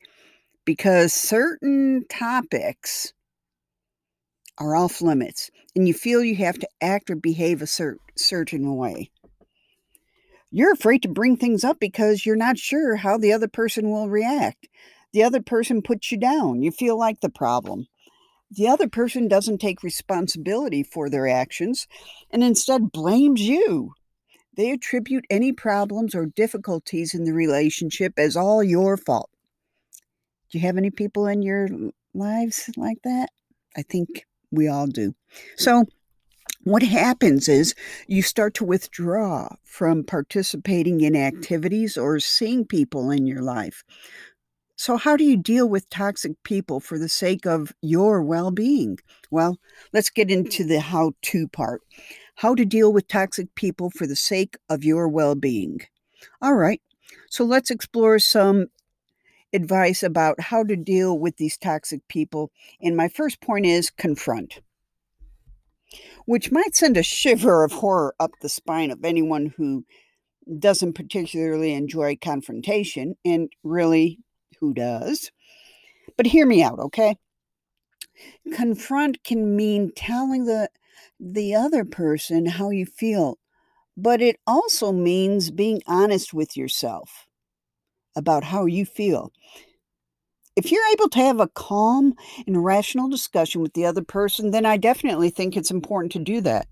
because 0.66 1.14
certain 1.14 2.04
topics 2.10 3.14
are 4.58 4.76
off 4.76 5.00
limits 5.00 5.50
and 5.74 5.88
you 5.88 5.94
feel 5.94 6.22
you 6.22 6.36
have 6.36 6.58
to 6.58 6.68
act 6.82 7.08
or 7.08 7.16
behave 7.16 7.62
a 7.62 7.66
cer- 7.66 7.96
certain 8.14 8.76
way. 8.76 9.10
You're 10.52 10.72
afraid 10.72 11.02
to 11.02 11.08
bring 11.08 11.36
things 11.36 11.64
up 11.64 11.80
because 11.80 12.24
you're 12.24 12.36
not 12.36 12.58
sure 12.58 12.96
how 12.96 13.18
the 13.18 13.32
other 13.32 13.48
person 13.48 13.90
will 13.90 14.08
react. 14.08 14.68
The 15.12 15.24
other 15.24 15.42
person 15.42 15.82
puts 15.82 16.12
you 16.12 16.18
down. 16.18 16.62
You 16.62 16.70
feel 16.70 16.96
like 16.96 17.20
the 17.20 17.30
problem 17.30 17.88
the 18.54 18.68
other 18.68 18.88
person 18.88 19.28
doesn't 19.28 19.58
take 19.58 19.82
responsibility 19.82 20.82
for 20.82 21.08
their 21.08 21.26
actions 21.26 21.86
and 22.30 22.44
instead 22.44 22.92
blames 22.92 23.40
you. 23.40 23.94
They 24.56 24.70
attribute 24.70 25.24
any 25.30 25.52
problems 25.52 26.14
or 26.14 26.26
difficulties 26.26 27.14
in 27.14 27.24
the 27.24 27.32
relationship 27.32 28.12
as 28.18 28.36
all 28.36 28.62
your 28.62 28.98
fault. 28.98 29.30
Do 30.50 30.58
you 30.58 30.66
have 30.66 30.76
any 30.76 30.90
people 30.90 31.26
in 31.26 31.40
your 31.40 31.68
lives 32.12 32.68
like 32.76 32.98
that? 33.04 33.30
I 33.74 33.82
think 33.82 34.26
we 34.50 34.68
all 34.68 34.86
do. 34.86 35.14
So, 35.56 35.86
what 36.64 36.82
happens 36.82 37.48
is 37.48 37.74
you 38.06 38.22
start 38.22 38.54
to 38.54 38.64
withdraw 38.64 39.48
from 39.64 40.04
participating 40.04 41.00
in 41.00 41.16
activities 41.16 41.96
or 41.96 42.20
seeing 42.20 42.64
people 42.64 43.10
in 43.10 43.26
your 43.26 43.42
life. 43.42 43.82
So, 44.76 44.96
how 44.96 45.16
do 45.16 45.24
you 45.24 45.36
deal 45.36 45.68
with 45.68 45.90
toxic 45.90 46.32
people 46.44 46.80
for 46.80 46.98
the 46.98 47.08
sake 47.08 47.46
of 47.46 47.72
your 47.82 48.22
well 48.22 48.50
being? 48.50 48.98
Well, 49.30 49.58
let's 49.92 50.10
get 50.10 50.30
into 50.30 50.64
the 50.64 50.80
how 50.80 51.12
to 51.22 51.48
part. 51.48 51.82
How 52.36 52.54
to 52.54 52.64
deal 52.64 52.92
with 52.92 53.08
toxic 53.08 53.54
people 53.54 53.90
for 53.90 54.06
the 54.06 54.16
sake 54.16 54.56
of 54.68 54.84
your 54.84 55.08
well 55.08 55.34
being. 55.34 55.80
All 56.40 56.54
right, 56.54 56.80
so 57.28 57.44
let's 57.44 57.70
explore 57.70 58.18
some 58.18 58.66
advice 59.52 60.02
about 60.02 60.40
how 60.40 60.64
to 60.64 60.76
deal 60.76 61.18
with 61.18 61.36
these 61.36 61.58
toxic 61.58 62.06
people. 62.08 62.50
And 62.80 62.96
my 62.96 63.08
first 63.08 63.40
point 63.40 63.66
is 63.66 63.90
confront, 63.90 64.60
which 66.26 66.52
might 66.52 66.74
send 66.74 66.96
a 66.96 67.02
shiver 67.02 67.64
of 67.64 67.72
horror 67.72 68.14
up 68.20 68.32
the 68.40 68.48
spine 68.48 68.90
of 68.90 69.04
anyone 69.04 69.54
who 69.56 69.84
doesn't 70.58 70.94
particularly 70.94 71.72
enjoy 71.72 72.16
confrontation 72.16 73.16
and 73.24 73.52
really 73.62 74.18
who 74.60 74.74
does. 74.74 75.30
But 76.16 76.26
hear 76.26 76.46
me 76.46 76.62
out, 76.62 76.78
okay? 76.78 77.16
Confront 78.54 79.22
can 79.24 79.56
mean 79.56 79.92
telling 79.94 80.44
the 80.44 80.68
the 81.18 81.54
other 81.54 81.84
person 81.84 82.46
how 82.46 82.70
you 82.70 82.84
feel, 82.86 83.38
but 83.96 84.20
it 84.20 84.36
also 84.46 84.92
means 84.92 85.50
being 85.50 85.80
honest 85.86 86.34
with 86.34 86.56
yourself 86.56 87.26
about 88.16 88.44
how 88.44 88.66
you 88.66 88.84
feel. 88.84 89.32
If 90.54 90.70
you're 90.70 90.86
able 90.92 91.08
to 91.08 91.18
have 91.18 91.40
a 91.40 91.48
calm 91.48 92.14
and 92.46 92.62
rational 92.62 93.08
discussion 93.08 93.62
with 93.62 93.72
the 93.72 93.86
other 93.86 94.02
person, 94.02 94.50
then 94.50 94.66
I 94.66 94.76
definitely 94.76 95.30
think 95.30 95.56
it's 95.56 95.70
important 95.70 96.12
to 96.12 96.18
do 96.18 96.42
that 96.42 96.68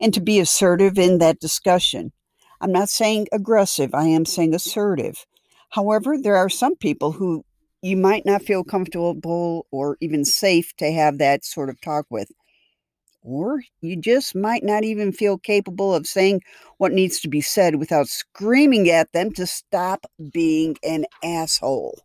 and 0.00 0.14
to 0.14 0.20
be 0.20 0.38
assertive 0.38 0.96
in 0.96 1.18
that 1.18 1.40
discussion. 1.40 2.12
I'm 2.60 2.70
not 2.70 2.88
saying 2.88 3.26
aggressive, 3.32 3.94
I 3.94 4.04
am 4.04 4.26
saying 4.26 4.54
assertive. 4.54 5.26
However, 5.70 6.16
there 6.16 6.36
are 6.36 6.48
some 6.48 6.76
people 6.76 7.12
who 7.12 7.44
you 7.82 7.96
might 7.96 8.24
not 8.24 8.42
feel 8.42 8.62
comfortable 8.62 9.66
or 9.72 9.96
even 10.00 10.24
safe 10.24 10.72
to 10.76 10.92
have 10.92 11.18
that 11.18 11.44
sort 11.44 11.68
of 11.68 11.80
talk 11.80 12.06
with. 12.08 12.30
Or 13.22 13.60
you 13.80 13.96
just 13.96 14.36
might 14.36 14.62
not 14.62 14.84
even 14.84 15.10
feel 15.12 15.36
capable 15.36 15.92
of 15.92 16.06
saying 16.06 16.42
what 16.78 16.92
needs 16.92 17.18
to 17.20 17.28
be 17.28 17.40
said 17.40 17.74
without 17.74 18.06
screaming 18.06 18.88
at 18.88 19.12
them 19.12 19.32
to 19.32 19.46
stop 19.46 20.06
being 20.32 20.76
an 20.84 21.06
asshole. 21.24 21.98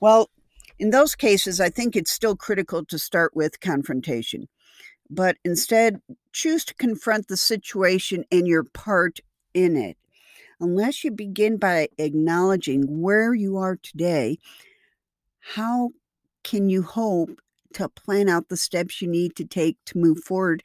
Well, 0.00 0.30
in 0.78 0.90
those 0.90 1.14
cases, 1.14 1.60
I 1.60 1.70
think 1.70 1.96
it's 1.96 2.10
still 2.10 2.36
critical 2.36 2.84
to 2.84 2.98
start 2.98 3.34
with 3.34 3.60
confrontation, 3.60 4.48
but 5.08 5.36
instead 5.44 6.00
choose 6.32 6.64
to 6.66 6.74
confront 6.74 7.28
the 7.28 7.36
situation 7.36 8.24
and 8.30 8.46
your 8.46 8.64
part 8.64 9.20
in 9.54 9.76
it 9.76 9.96
unless 10.60 11.04
you 11.04 11.10
begin 11.10 11.56
by 11.56 11.88
acknowledging 11.98 13.00
where 13.00 13.34
you 13.34 13.56
are 13.56 13.76
today, 13.76 14.38
how 15.40 15.90
can 16.42 16.68
you 16.68 16.82
hope 16.82 17.40
to 17.74 17.88
plan 17.88 18.28
out 18.28 18.48
the 18.48 18.56
steps 18.56 19.02
you 19.02 19.08
need 19.08 19.36
to 19.36 19.44
take 19.44 19.76
to 19.86 19.98
move 19.98 20.22
forward 20.24 20.62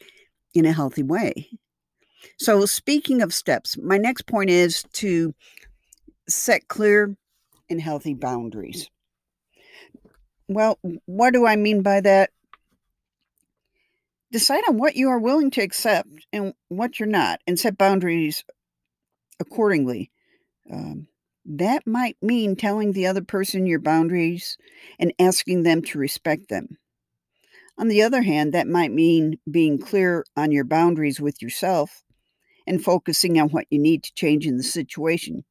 in 0.54 0.66
a 0.66 0.72
healthy 0.72 1.04
way? 1.04 1.50
So, 2.38 2.66
speaking 2.66 3.22
of 3.22 3.34
steps, 3.34 3.78
my 3.78 3.98
next 3.98 4.28
point 4.28 4.50
is 4.50 4.84
to 4.94 5.34
set 6.28 6.68
clear 6.68 7.16
and 7.70 7.82
healthy 7.82 8.14
boundaries. 8.14 8.90
Well, 10.54 10.80
what 11.06 11.32
do 11.32 11.46
I 11.46 11.56
mean 11.56 11.82
by 11.82 12.02
that? 12.02 12.32
Decide 14.34 14.64
on 14.68 14.78
what 14.78 14.98
you 14.98 15.10
are 15.10 15.20
willing 15.20 15.50
to 15.52 15.62
accept 15.62 16.10
and 16.34 16.54
what 16.68 17.00
you're 17.00 17.08
not, 17.08 17.40
and 17.48 17.58
set 17.58 17.78
boundaries 17.78 18.44
accordingly. 19.40 20.12
Um, 20.70 21.08
that 21.46 21.88
might 21.88 22.18
mean 22.22 22.56
telling 22.56 22.92
the 22.92 23.08
other 23.08 23.24
person 23.24 23.66
your 23.66 23.80
boundaries 23.80 24.58
and 25.00 25.14
asking 25.20 25.64
them 25.64 25.82
to 25.84 26.00
respect 26.00 26.50
them. 26.50 26.78
On 27.78 27.88
the 27.88 28.04
other 28.04 28.22
hand, 28.22 28.54
that 28.54 28.68
might 28.68 28.92
mean 28.92 29.40
being 29.50 29.80
clear 29.80 30.26
on 30.36 30.52
your 30.52 30.66
boundaries 30.66 31.22
with 31.22 31.42
yourself 31.42 32.04
and 32.68 32.84
focusing 32.84 33.40
on 33.40 33.50
what 33.50 33.68
you 33.70 33.80
need 33.80 34.04
to 34.04 34.14
change 34.14 34.46
in 34.46 34.58
the 34.58 34.64
situation. 34.64 35.46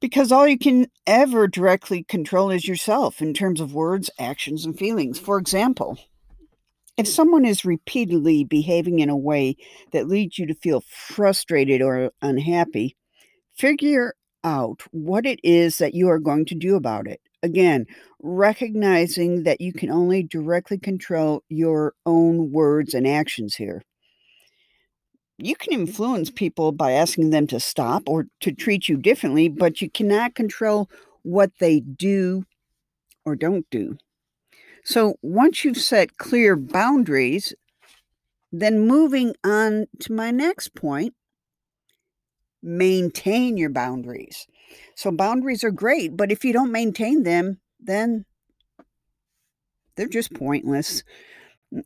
Because 0.00 0.30
all 0.30 0.46
you 0.46 0.58
can 0.58 0.88
ever 1.06 1.48
directly 1.48 2.04
control 2.04 2.50
is 2.50 2.68
yourself 2.68 3.22
in 3.22 3.32
terms 3.32 3.60
of 3.60 3.74
words, 3.74 4.10
actions, 4.18 4.64
and 4.64 4.78
feelings. 4.78 5.18
For 5.18 5.38
example, 5.38 5.98
if 6.96 7.06
mm. 7.06 7.10
someone 7.10 7.44
is 7.44 7.64
repeatedly 7.64 8.44
behaving 8.44 8.98
in 8.98 9.08
a 9.08 9.16
way 9.16 9.56
that 9.92 10.08
leads 10.08 10.38
you 10.38 10.46
to 10.46 10.54
feel 10.54 10.82
frustrated 10.88 11.80
or 11.80 12.10
unhappy, 12.20 12.96
figure 13.56 14.14
out 14.44 14.82
what 14.92 15.26
it 15.26 15.40
is 15.42 15.78
that 15.78 15.94
you 15.94 16.08
are 16.08 16.18
going 16.18 16.44
to 16.46 16.54
do 16.54 16.76
about 16.76 17.06
it. 17.06 17.20
Again, 17.42 17.86
recognizing 18.22 19.42
that 19.44 19.60
you 19.60 19.72
can 19.72 19.90
only 19.90 20.22
directly 20.22 20.78
control 20.78 21.42
your 21.48 21.94
own 22.06 22.52
words 22.52 22.94
and 22.94 23.06
actions 23.06 23.54
here. 23.54 23.82
You 25.38 25.54
can 25.54 25.72
influence 25.72 26.28
mm-hmm. 26.28 26.36
people 26.36 26.72
by 26.72 26.92
asking 26.92 27.30
them 27.30 27.46
to 27.48 27.60
stop 27.60 28.04
or 28.06 28.26
to 28.40 28.52
treat 28.52 28.88
you 28.88 28.96
differently, 28.96 29.48
but 29.48 29.80
you 29.80 29.90
cannot 29.90 30.34
control 30.34 30.88
what 31.22 31.52
they 31.58 31.80
do 31.80 32.44
or 33.24 33.36
don't 33.36 33.66
do. 33.70 33.98
So 34.84 35.16
once 35.20 35.64
you've 35.64 35.76
set 35.76 36.16
clear 36.16 36.54
boundaries, 36.54 37.52
then 38.52 38.86
moving 38.86 39.34
on 39.44 39.86
to 40.00 40.12
my 40.12 40.30
next 40.30 40.74
point, 40.74 41.14
maintain 42.62 43.56
your 43.56 43.70
boundaries. 43.70 44.46
So 44.94 45.10
boundaries 45.10 45.64
are 45.64 45.72
great, 45.72 46.16
but 46.16 46.30
if 46.30 46.44
you 46.44 46.52
don't 46.52 46.72
maintain 46.72 47.24
them, 47.24 47.60
then 47.80 48.24
they're 49.96 50.08
just 50.08 50.32
pointless. 50.32 51.02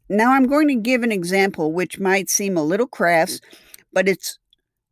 Now 0.09 0.32
I'm 0.32 0.47
going 0.47 0.68
to 0.68 0.75
give 0.75 1.02
an 1.02 1.12
example 1.12 1.73
which 1.73 1.99
might 1.99 2.30
seem 2.30 2.56
a 2.56 2.62
little 2.62 2.87
crass, 2.87 3.40
but 3.92 4.09
it's 4.09 4.38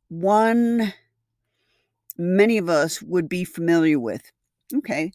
one 0.08 0.92
many 2.16 2.58
of 2.58 2.68
us 2.68 3.00
would 3.02 3.28
be 3.28 3.44
familiar 3.44 3.98
with. 3.98 4.30
Okay, 4.74 5.12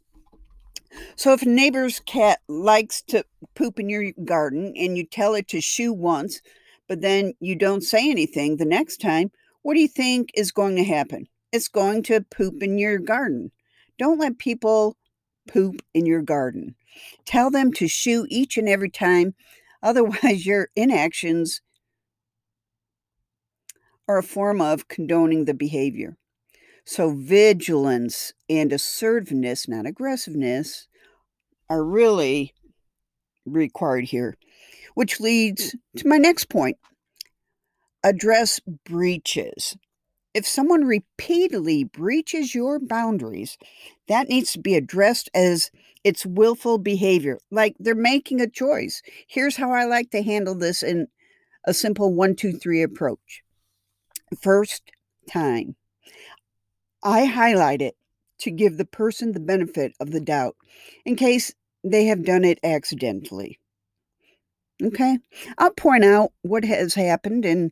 so 1.15 1.33
if 1.33 1.41
a 1.41 1.49
neighbor's 1.49 1.99
cat 2.01 2.39
likes 2.47 3.01
to 3.03 3.25
poop 3.55 3.79
in 3.79 3.89
your 3.89 4.11
garden 4.25 4.73
and 4.75 4.97
you 4.97 5.05
tell 5.05 5.35
it 5.35 5.47
to 5.49 5.61
shoo 5.61 5.93
once, 5.93 6.41
but 6.87 7.01
then 7.01 7.33
you 7.39 7.55
don't 7.55 7.81
say 7.81 8.09
anything 8.09 8.57
the 8.57 8.65
next 8.65 9.01
time, 9.01 9.31
what 9.61 9.75
do 9.75 9.79
you 9.79 9.87
think 9.87 10.31
is 10.35 10.51
going 10.51 10.75
to 10.75 10.83
happen? 10.83 11.27
It's 11.51 11.67
going 11.67 12.03
to 12.03 12.21
poop 12.21 12.61
in 12.61 12.77
your 12.77 12.97
garden. 12.97 13.51
Don't 13.97 14.19
let 14.19 14.37
people 14.37 14.97
poop 15.47 15.81
in 15.93 16.05
your 16.05 16.21
garden. 16.21 16.75
Tell 17.25 17.49
them 17.49 17.71
to 17.73 17.87
shoo 17.87 18.25
each 18.29 18.57
and 18.57 18.67
every 18.67 18.89
time. 18.89 19.33
Otherwise, 19.83 20.45
your 20.45 20.69
inactions 20.75 21.61
are 24.07 24.17
a 24.17 24.23
form 24.23 24.61
of 24.61 24.87
condoning 24.87 25.45
the 25.45 25.53
behavior. 25.53 26.17
So, 26.85 27.13
vigilance 27.13 28.33
and 28.49 28.73
assertiveness, 28.73 29.67
not 29.67 29.85
aggressiveness, 29.85 30.87
are 31.69 31.83
really 31.83 32.53
required 33.45 34.05
here, 34.05 34.35
which 34.93 35.19
leads 35.19 35.75
to 35.97 36.07
my 36.07 36.17
next 36.17 36.49
point 36.49 36.77
address 38.03 38.59
breaches. 38.85 39.77
If 40.33 40.47
someone 40.47 40.85
repeatedly 40.85 41.83
breaches 41.83 42.55
your 42.55 42.79
boundaries, 42.79 43.57
that 44.07 44.29
needs 44.29 44.51
to 44.53 44.59
be 44.59 44.75
addressed 44.75 45.29
as 45.33 45.71
it's 46.03 46.25
willful 46.25 46.77
behavior. 46.77 47.39
Like 47.51 47.75
they're 47.79 47.95
making 47.95 48.41
a 48.41 48.49
choice. 48.49 49.01
Here's 49.27 49.57
how 49.57 49.71
I 49.71 49.85
like 49.85 50.11
to 50.11 50.23
handle 50.23 50.55
this 50.55 50.83
in 50.83 51.07
a 51.65 51.73
simple 51.73 52.13
one, 52.13 52.35
two, 52.35 52.53
three 52.53 52.81
approach. 52.81 53.43
First 54.41 54.91
time, 55.29 55.75
I 57.03 57.25
highlight 57.25 57.81
it 57.81 57.95
to 58.39 58.51
give 58.51 58.77
the 58.77 58.85
person 58.85 59.31
the 59.31 59.39
benefit 59.39 59.93
of 59.99 60.11
the 60.11 60.19
doubt 60.19 60.55
in 61.05 61.15
case 61.15 61.53
they 61.83 62.05
have 62.05 62.25
done 62.25 62.43
it 62.43 62.59
accidentally. 62.63 63.59
Okay, 64.81 65.19
I'll 65.57 65.71
point 65.71 66.03
out 66.03 66.31
what 66.41 66.65
has 66.65 66.95
happened 66.95 67.45
and 67.45 67.71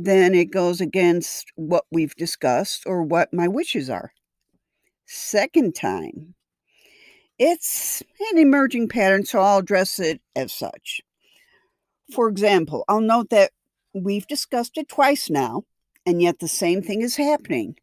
then 0.00 0.32
it 0.32 0.52
goes 0.52 0.80
against 0.80 1.50
what 1.56 1.84
we've 1.90 2.14
discussed 2.14 2.84
or 2.86 3.02
what 3.02 3.34
my 3.34 3.48
wishes 3.48 3.90
are. 3.90 4.12
Second 5.06 5.74
time, 5.74 6.34
it's 7.36 8.00
an 8.30 8.38
emerging 8.38 8.88
pattern, 8.88 9.24
so 9.24 9.40
I'll 9.40 9.58
address 9.58 9.98
it 9.98 10.20
as 10.36 10.52
such. 10.52 11.00
For 12.14 12.28
example, 12.28 12.84
I'll 12.88 13.00
note 13.00 13.30
that 13.30 13.50
we've 13.92 14.26
discussed 14.28 14.78
it 14.78 14.88
twice 14.88 15.28
now, 15.28 15.64
and 16.06 16.22
yet 16.22 16.38
the 16.38 16.48
same 16.48 16.80
thing 16.80 17.02
is 17.02 17.16
happening. 17.16 17.74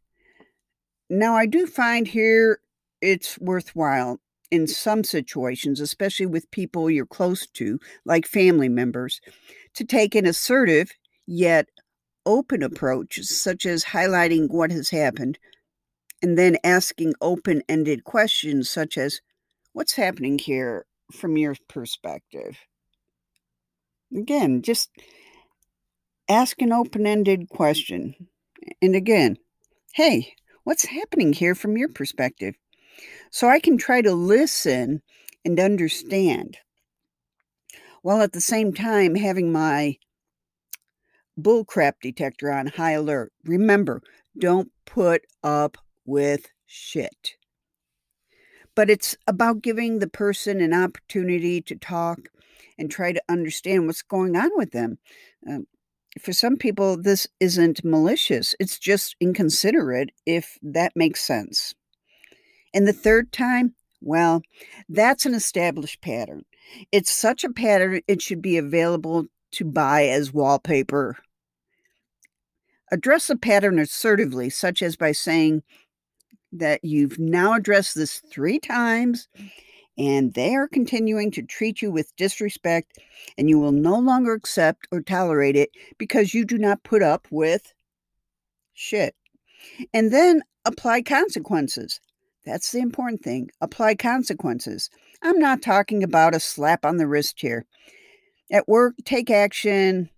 Now, 1.09 1.35
I 1.35 1.45
do 1.45 1.67
find 1.67 2.07
here 2.07 2.59
it's 3.01 3.37
worthwhile 3.39 4.21
in 4.51 4.67
some 4.67 5.03
situations, 5.03 5.81
especially 5.81 6.27
with 6.27 6.49
people 6.51 6.89
you're 6.89 7.05
close 7.05 7.45
to, 7.47 7.77
like 8.05 8.25
family 8.25 8.69
members, 8.69 9.19
to 9.73 9.83
take 9.83 10.15
an 10.15 10.25
assertive 10.25 10.91
yet 11.27 11.67
open 12.25 12.63
approach, 12.63 13.19
such 13.21 13.65
as 13.65 13.83
highlighting 13.85 14.49
what 14.49 14.71
has 14.71 14.89
happened 14.89 15.37
and 16.21 16.37
then 16.37 16.57
asking 16.63 17.13
open 17.21 17.61
ended 17.69 18.03
questions, 18.03 18.69
such 18.69 18.97
as, 18.97 19.21
What's 19.73 19.93
happening 19.93 20.39
here 20.39 20.85
from 21.11 21.37
your 21.37 21.55
perspective? 21.67 22.57
Again, 24.15 24.61
just 24.61 24.89
ask 26.29 26.61
an 26.61 26.71
open 26.71 27.05
ended 27.05 27.49
question. 27.49 28.15
And 28.81 28.95
again, 28.95 29.37
Hey, 29.93 30.33
what's 30.63 30.85
happening 30.85 31.33
here 31.33 31.55
from 31.55 31.77
your 31.77 31.89
perspective? 31.89 32.55
So 33.31 33.49
I 33.49 33.59
can 33.59 33.77
try 33.77 34.01
to 34.01 34.13
listen 34.13 35.01
and 35.43 35.59
understand 35.59 36.57
while 38.01 38.21
at 38.21 38.31
the 38.31 38.41
same 38.41 38.73
time 38.73 39.15
having 39.15 39.51
my 39.51 39.97
bullcrap 41.39 41.93
detector 42.01 42.51
on 42.51 42.67
high 42.67 42.91
alert. 42.91 43.31
Remember, 43.43 44.01
don't 44.37 44.71
put 44.85 45.23
up 45.43 45.77
with 46.05 46.47
shit. 46.65 47.35
But 48.75 48.89
it's 48.89 49.15
about 49.27 49.61
giving 49.61 49.99
the 49.99 50.09
person 50.09 50.59
an 50.59 50.73
opportunity 50.73 51.61
to 51.61 51.75
talk 51.75 52.19
and 52.77 52.91
try 52.91 53.13
to 53.13 53.23
understand 53.29 53.87
what's 53.87 54.01
going 54.01 54.35
on 54.35 54.49
with 54.55 54.71
them. 54.71 54.97
Um, 55.49 55.65
for 56.19 56.33
some 56.33 56.57
people, 56.57 56.97
this 56.97 57.27
isn't 57.39 57.83
malicious, 57.83 58.55
it's 58.59 58.79
just 58.79 59.15
inconsiderate, 59.19 60.11
if 60.25 60.57
that 60.61 60.93
makes 60.95 61.21
sense. 61.21 61.73
And 62.73 62.87
the 62.87 62.93
third 62.93 63.31
time, 63.31 63.75
well, 64.01 64.41
that's 64.87 65.25
an 65.25 65.33
established 65.33 66.01
pattern. 66.01 66.43
It's 66.91 67.11
such 67.11 67.43
a 67.43 67.51
pattern, 67.51 68.01
it 68.07 68.21
should 68.21 68.41
be 68.41 68.57
available 68.57 69.25
to 69.51 69.65
buy 69.65 70.07
as 70.07 70.33
wallpaper. 70.33 71.17
Address 72.91 73.27
the 73.27 73.37
pattern 73.37 73.79
assertively, 73.79 74.49
such 74.49 74.81
as 74.81 74.95
by 74.95 75.11
saying 75.11 75.63
that 76.51 76.83
you've 76.83 77.19
now 77.19 77.53
addressed 77.53 77.95
this 77.95 78.21
three 78.31 78.59
times 78.59 79.27
and 79.97 80.33
they 80.33 80.55
are 80.55 80.67
continuing 80.67 81.31
to 81.31 81.41
treat 81.41 81.81
you 81.81 81.91
with 81.91 82.15
disrespect, 82.17 82.99
and 83.37 83.49
you 83.49 83.59
will 83.59 83.71
no 83.71 83.97
longer 83.97 84.33
accept 84.33 84.87
or 84.91 85.01
tolerate 85.01 85.55
it 85.55 85.69
because 85.97 86.33
you 86.33 86.45
do 86.45 86.57
not 86.57 86.83
put 86.83 87.01
up 87.01 87.27
with 87.31 87.73
shit. 88.73 89.15
And 89.93 90.11
then 90.11 90.43
apply 90.65 91.03
consequences. 91.03 91.99
That's 92.45 92.71
the 92.71 92.79
important 92.79 93.23
thing. 93.23 93.49
Apply 93.61 93.95
consequences. 93.95 94.89
I'm 95.23 95.39
not 95.39 95.61
talking 95.61 96.03
about 96.03 96.35
a 96.35 96.39
slap 96.39 96.85
on 96.85 96.97
the 96.97 97.07
wrist 97.07 97.39
here. 97.39 97.65
At 98.51 98.67
work, 98.67 98.95
take 99.05 99.31
action, 99.31 100.09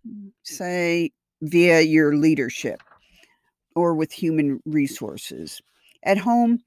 say, 0.44 1.12
via 1.42 1.82
your 1.82 2.16
leadership 2.16 2.82
or 3.76 3.94
with 3.94 4.12
human 4.12 4.60
resources. 4.66 5.62
At 6.04 6.18
home, 6.18 6.60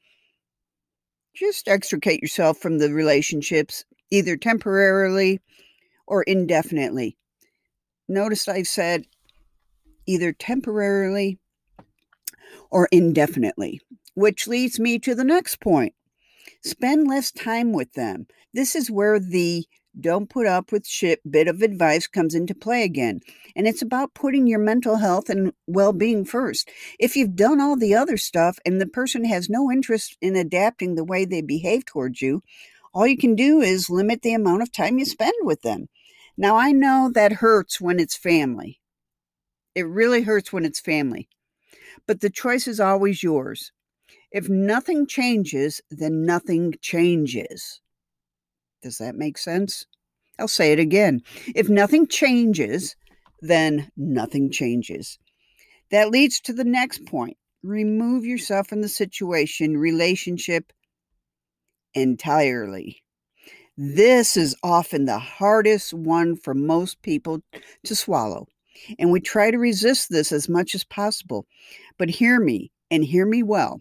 just 1.35 1.69
extricate 1.69 2.21
yourself 2.21 2.59
from 2.59 2.79
the 2.79 2.93
relationships 2.93 3.85
either 4.11 4.37
temporarily 4.37 5.41
or 6.07 6.23
indefinitely. 6.25 7.17
Notice 8.09 8.49
I 8.49 8.63
said 8.63 9.05
either 10.07 10.33
temporarily 10.33 11.39
or 12.71 12.89
indefinitely, 12.91 13.81
which 14.15 14.49
leads 14.49 14.81
me 14.81 14.99
to 14.99 15.15
the 15.15 15.25
next 15.25 15.61
point. 15.61 15.95
Spend 16.65 17.09
less 17.09 17.31
time 17.31 17.73
with 17.73 17.93
them. 17.93 18.27
This 18.53 18.75
is 18.75 18.91
where 18.91 19.19
the 19.19 19.65
don't 19.99 20.31
put 20.31 20.47
up 20.47 20.73
with 20.73 20.87
shit 20.87 21.21
bit 21.29 21.49
of 21.49 21.63
advice 21.63 22.07
comes 22.07 22.35
into 22.35 22.55
play 22.55 22.85
again. 22.85 23.21
And 23.57 23.67
it's 23.67 23.83
about 23.83 24.15
putting 24.15 24.47
your 24.47 24.59
mental 24.59 24.97
health 24.97 25.29
and 25.29 25.53
well 25.67 25.93
being 25.93 26.25
first. 26.25 26.69
If 26.99 27.17
you've 27.17 27.35
done 27.35 27.61
all 27.61 27.77
the 27.77 27.95
other 27.95 28.17
stuff 28.17 28.59
and 28.65 28.81
the 28.81 28.87
person 28.87 29.25
has 29.25 29.49
no 29.49 29.71
interest 29.71 30.17
in 30.21 30.37
adapting 30.37 30.95
the 30.95 31.05
way 31.05 31.25
they 31.25 31.43
behave 31.43 31.85
towards 31.85 32.23
you, 32.23 32.43
all 32.93 33.07
you 33.07 33.17
can 33.17 33.35
do 33.35 33.61
is 33.61 33.91
limit 33.91 34.23
the 34.23 34.35
amount 34.35 34.63
of 34.63 34.73
time 34.73 34.99
you 34.99 35.05
spend 35.05 35.35
with 35.43 35.63
them. 35.63 35.89
Now, 36.37 36.57
I 36.57 36.73
know 36.73 37.11
that 37.15 37.35
hurts 37.35 37.81
when 37.81 38.01
it's 38.01 38.17
family. 38.17 38.81
It 39.75 39.83
really 39.83 40.23
hurts 40.23 40.53
when 40.53 40.65
it's 40.65 40.81
family. 40.81 41.29
But 42.07 42.21
the 42.21 42.31
choice 42.31 42.67
is 42.67 42.81
always 42.81 43.23
yours. 43.23 43.73
If 44.33 44.49
nothing 44.49 45.07
changes, 45.07 45.81
then 45.91 46.25
nothing 46.25 46.75
changes. 46.81 47.81
Does 48.83 48.99
that 48.99 49.15
make 49.15 49.39
sense? 49.39 49.87
I'll 50.39 50.49
say 50.49 50.73
it 50.73 50.79
again. 50.79 51.23
If 51.55 51.69
nothing 51.69 52.07
changes, 52.07 52.97
then 53.41 53.91
nothing 53.97 54.51
changes. 54.51 55.19
That 55.91 56.11
leads 56.11 56.41
to 56.43 56.53
the 56.53 56.65
next 56.65 57.05
point. 57.05 57.37
Remove 57.63 58.25
yourself 58.25 58.69
from 58.69 58.81
the 58.81 58.89
situation, 58.89 59.77
relationship 59.77 60.73
entirely. 61.95 63.03
This 63.77 64.37
is 64.37 64.57
often 64.63 65.05
the 65.05 65.19
hardest 65.19 65.93
one 65.93 66.37
for 66.37 66.55
most 66.55 67.03
people 67.03 67.41
to 67.85 67.97
swallow. 67.97 68.47
And 68.99 69.11
we 69.11 69.21
try 69.21 69.51
to 69.51 69.59
resist 69.59 70.11
this 70.11 70.33
as 70.33 70.49
much 70.49 70.75
as 70.75 70.85
possible. 70.85 71.47
But 71.99 72.09
hear 72.09 72.41
me 72.41 72.71
and 72.91 73.05
hear 73.05 73.27
me 73.27 73.43
well. 73.43 73.81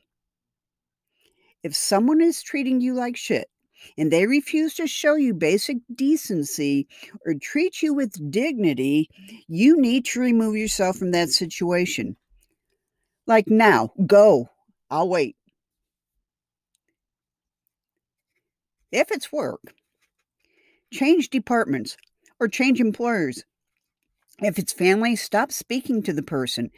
If 1.63 1.75
someone 1.75 2.21
is 2.21 2.41
treating 2.41 2.81
you 2.81 2.93
like 2.93 3.17
shit, 3.17 3.49
and 3.97 4.11
they 4.11 4.25
refuse 4.25 4.73
to 4.75 4.87
show 4.87 5.15
you 5.15 5.33
basic 5.33 5.77
decency 5.93 6.87
or 7.25 7.33
treat 7.33 7.81
you 7.81 7.93
with 7.93 8.31
dignity, 8.31 9.09
you 9.47 9.79
need 9.79 10.05
to 10.05 10.19
remove 10.19 10.55
yourself 10.55 10.97
from 10.97 11.11
that 11.11 11.29
situation. 11.29 12.15
Like 13.27 13.47
now, 13.47 13.91
go. 14.05 14.49
I'll 14.89 15.09
wait. 15.09 15.35
If 18.91 19.11
it's 19.11 19.31
work, 19.31 19.61
change 20.91 21.29
departments 21.29 21.95
or 22.39 22.47
change 22.47 22.79
employers. 22.79 23.43
If 24.41 24.57
it's 24.57 24.73
family, 24.73 25.15
stop 25.15 25.51
speaking 25.51 26.01
to 26.03 26.13
the 26.13 26.23
person. 26.23 26.71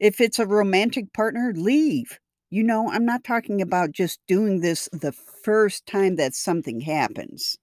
If 0.00 0.20
it's 0.20 0.38
a 0.38 0.46
romantic 0.46 1.12
partner, 1.12 1.52
leave. 1.54 2.18
You 2.52 2.62
know, 2.62 2.90
I'm 2.90 3.06
not 3.06 3.24
talking 3.24 3.62
about 3.62 3.92
just 3.92 4.20
doing 4.28 4.60
this 4.60 4.86
the 4.92 5.12
first 5.12 5.86
time 5.86 6.16
that 6.16 6.34
something 6.34 6.82
happens. 6.82 7.56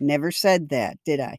Never 0.00 0.30
said 0.30 0.70
that, 0.70 0.96
did 1.04 1.20
I? 1.20 1.36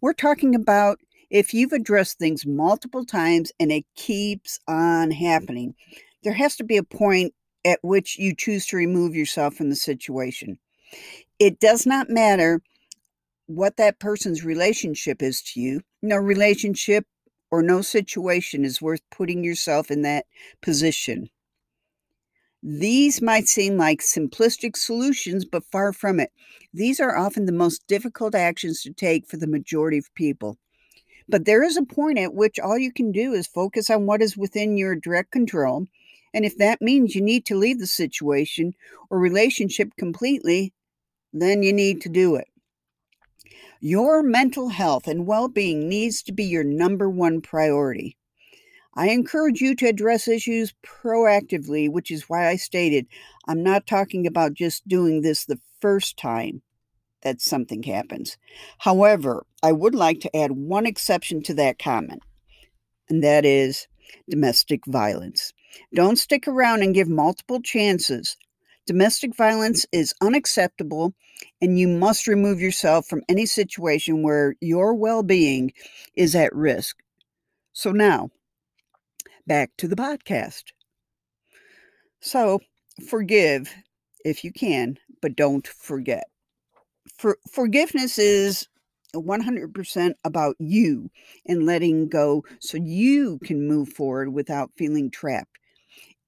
We're 0.00 0.14
talking 0.14 0.54
about 0.54 0.98
if 1.28 1.52
you've 1.52 1.74
addressed 1.74 2.18
things 2.18 2.46
multiple 2.46 3.04
times 3.04 3.52
and 3.60 3.70
it 3.70 3.84
keeps 3.96 4.58
on 4.66 5.10
happening, 5.10 5.74
there 6.24 6.32
has 6.32 6.56
to 6.56 6.64
be 6.64 6.78
a 6.78 6.82
point 6.82 7.34
at 7.66 7.80
which 7.82 8.18
you 8.18 8.34
choose 8.34 8.64
to 8.68 8.78
remove 8.78 9.14
yourself 9.14 9.52
from 9.52 9.68
the 9.68 9.76
situation. 9.76 10.58
It 11.38 11.60
does 11.60 11.84
not 11.84 12.08
matter 12.08 12.62
what 13.44 13.76
that 13.76 13.98
person's 13.98 14.42
relationship 14.42 15.20
is 15.22 15.42
to 15.52 15.60
you. 15.60 15.82
No 16.00 16.16
relationship 16.16 17.04
or 17.50 17.60
no 17.60 17.82
situation 17.82 18.64
is 18.64 18.80
worth 18.80 19.02
putting 19.10 19.44
yourself 19.44 19.90
in 19.90 20.00
that 20.00 20.24
position. 20.62 21.28
These 22.62 23.22
might 23.22 23.48
seem 23.48 23.78
like 23.78 24.00
simplistic 24.00 24.76
solutions, 24.76 25.46
but 25.46 25.64
far 25.64 25.94
from 25.94 26.20
it. 26.20 26.30
These 26.74 27.00
are 27.00 27.16
often 27.16 27.46
the 27.46 27.52
most 27.52 27.86
difficult 27.86 28.34
actions 28.34 28.82
to 28.82 28.92
take 28.92 29.26
for 29.26 29.38
the 29.38 29.46
majority 29.46 29.96
of 29.96 30.14
people. 30.14 30.58
But 31.26 31.46
there 31.46 31.62
is 31.62 31.76
a 31.76 31.84
point 31.84 32.18
at 32.18 32.34
which 32.34 32.58
all 32.58 32.76
you 32.76 32.92
can 32.92 33.12
do 33.12 33.32
is 33.32 33.46
focus 33.46 33.88
on 33.88 34.04
what 34.04 34.20
is 34.20 34.36
within 34.36 34.76
your 34.76 34.94
direct 34.94 35.30
control. 35.30 35.86
And 36.34 36.44
if 36.44 36.58
that 36.58 36.82
means 36.82 37.14
you 37.14 37.22
need 37.22 37.46
to 37.46 37.56
leave 37.56 37.78
the 37.78 37.86
situation 37.86 38.74
or 39.08 39.18
relationship 39.18 39.96
completely, 39.96 40.74
then 41.32 41.62
you 41.62 41.72
need 41.72 42.02
to 42.02 42.08
do 42.08 42.34
it. 42.34 42.48
Your 43.80 44.22
mental 44.22 44.68
health 44.68 45.08
and 45.08 45.26
well 45.26 45.48
being 45.48 45.88
needs 45.88 46.22
to 46.24 46.32
be 46.32 46.44
your 46.44 46.64
number 46.64 47.08
one 47.08 47.40
priority. 47.40 48.18
I 48.94 49.10
encourage 49.10 49.60
you 49.60 49.76
to 49.76 49.86
address 49.86 50.26
issues 50.26 50.74
proactively, 50.84 51.90
which 51.90 52.10
is 52.10 52.28
why 52.28 52.48
I 52.48 52.56
stated 52.56 53.06
I'm 53.46 53.62
not 53.62 53.86
talking 53.86 54.26
about 54.26 54.54
just 54.54 54.86
doing 54.88 55.22
this 55.22 55.44
the 55.44 55.60
first 55.80 56.16
time 56.16 56.62
that 57.22 57.40
something 57.40 57.82
happens. 57.82 58.36
However, 58.78 59.46
I 59.62 59.72
would 59.72 59.94
like 59.94 60.20
to 60.20 60.36
add 60.36 60.52
one 60.52 60.86
exception 60.86 61.42
to 61.44 61.54
that 61.54 61.78
comment, 61.78 62.22
and 63.08 63.22
that 63.22 63.44
is 63.44 63.86
domestic 64.28 64.84
violence. 64.86 65.52
Don't 65.94 66.16
stick 66.16 66.48
around 66.48 66.82
and 66.82 66.94
give 66.94 67.08
multiple 67.08 67.60
chances. 67.60 68.36
Domestic 68.86 69.36
violence 69.36 69.86
is 69.92 70.14
unacceptable, 70.20 71.14
and 71.60 71.78
you 71.78 71.86
must 71.86 72.26
remove 72.26 72.60
yourself 72.60 73.06
from 73.06 73.22
any 73.28 73.46
situation 73.46 74.22
where 74.22 74.56
your 74.60 74.94
well 74.94 75.22
being 75.22 75.72
is 76.16 76.34
at 76.34 76.52
risk. 76.54 76.96
So, 77.72 77.92
now 77.92 78.30
back 79.50 79.72
to 79.76 79.88
the 79.88 79.96
podcast. 79.96 80.62
So, 82.20 82.60
forgive 83.08 83.74
if 84.24 84.44
you 84.44 84.52
can, 84.52 84.96
but 85.20 85.34
don't 85.34 85.66
forget. 85.66 86.22
For, 87.18 87.36
forgiveness 87.50 88.16
is 88.16 88.68
100% 89.12 90.12
about 90.22 90.54
you 90.60 91.10
and 91.46 91.66
letting 91.66 92.08
go 92.08 92.44
so 92.60 92.78
you 92.80 93.40
can 93.42 93.66
move 93.66 93.88
forward 93.88 94.32
without 94.32 94.70
feeling 94.76 95.10
trapped. 95.10 95.58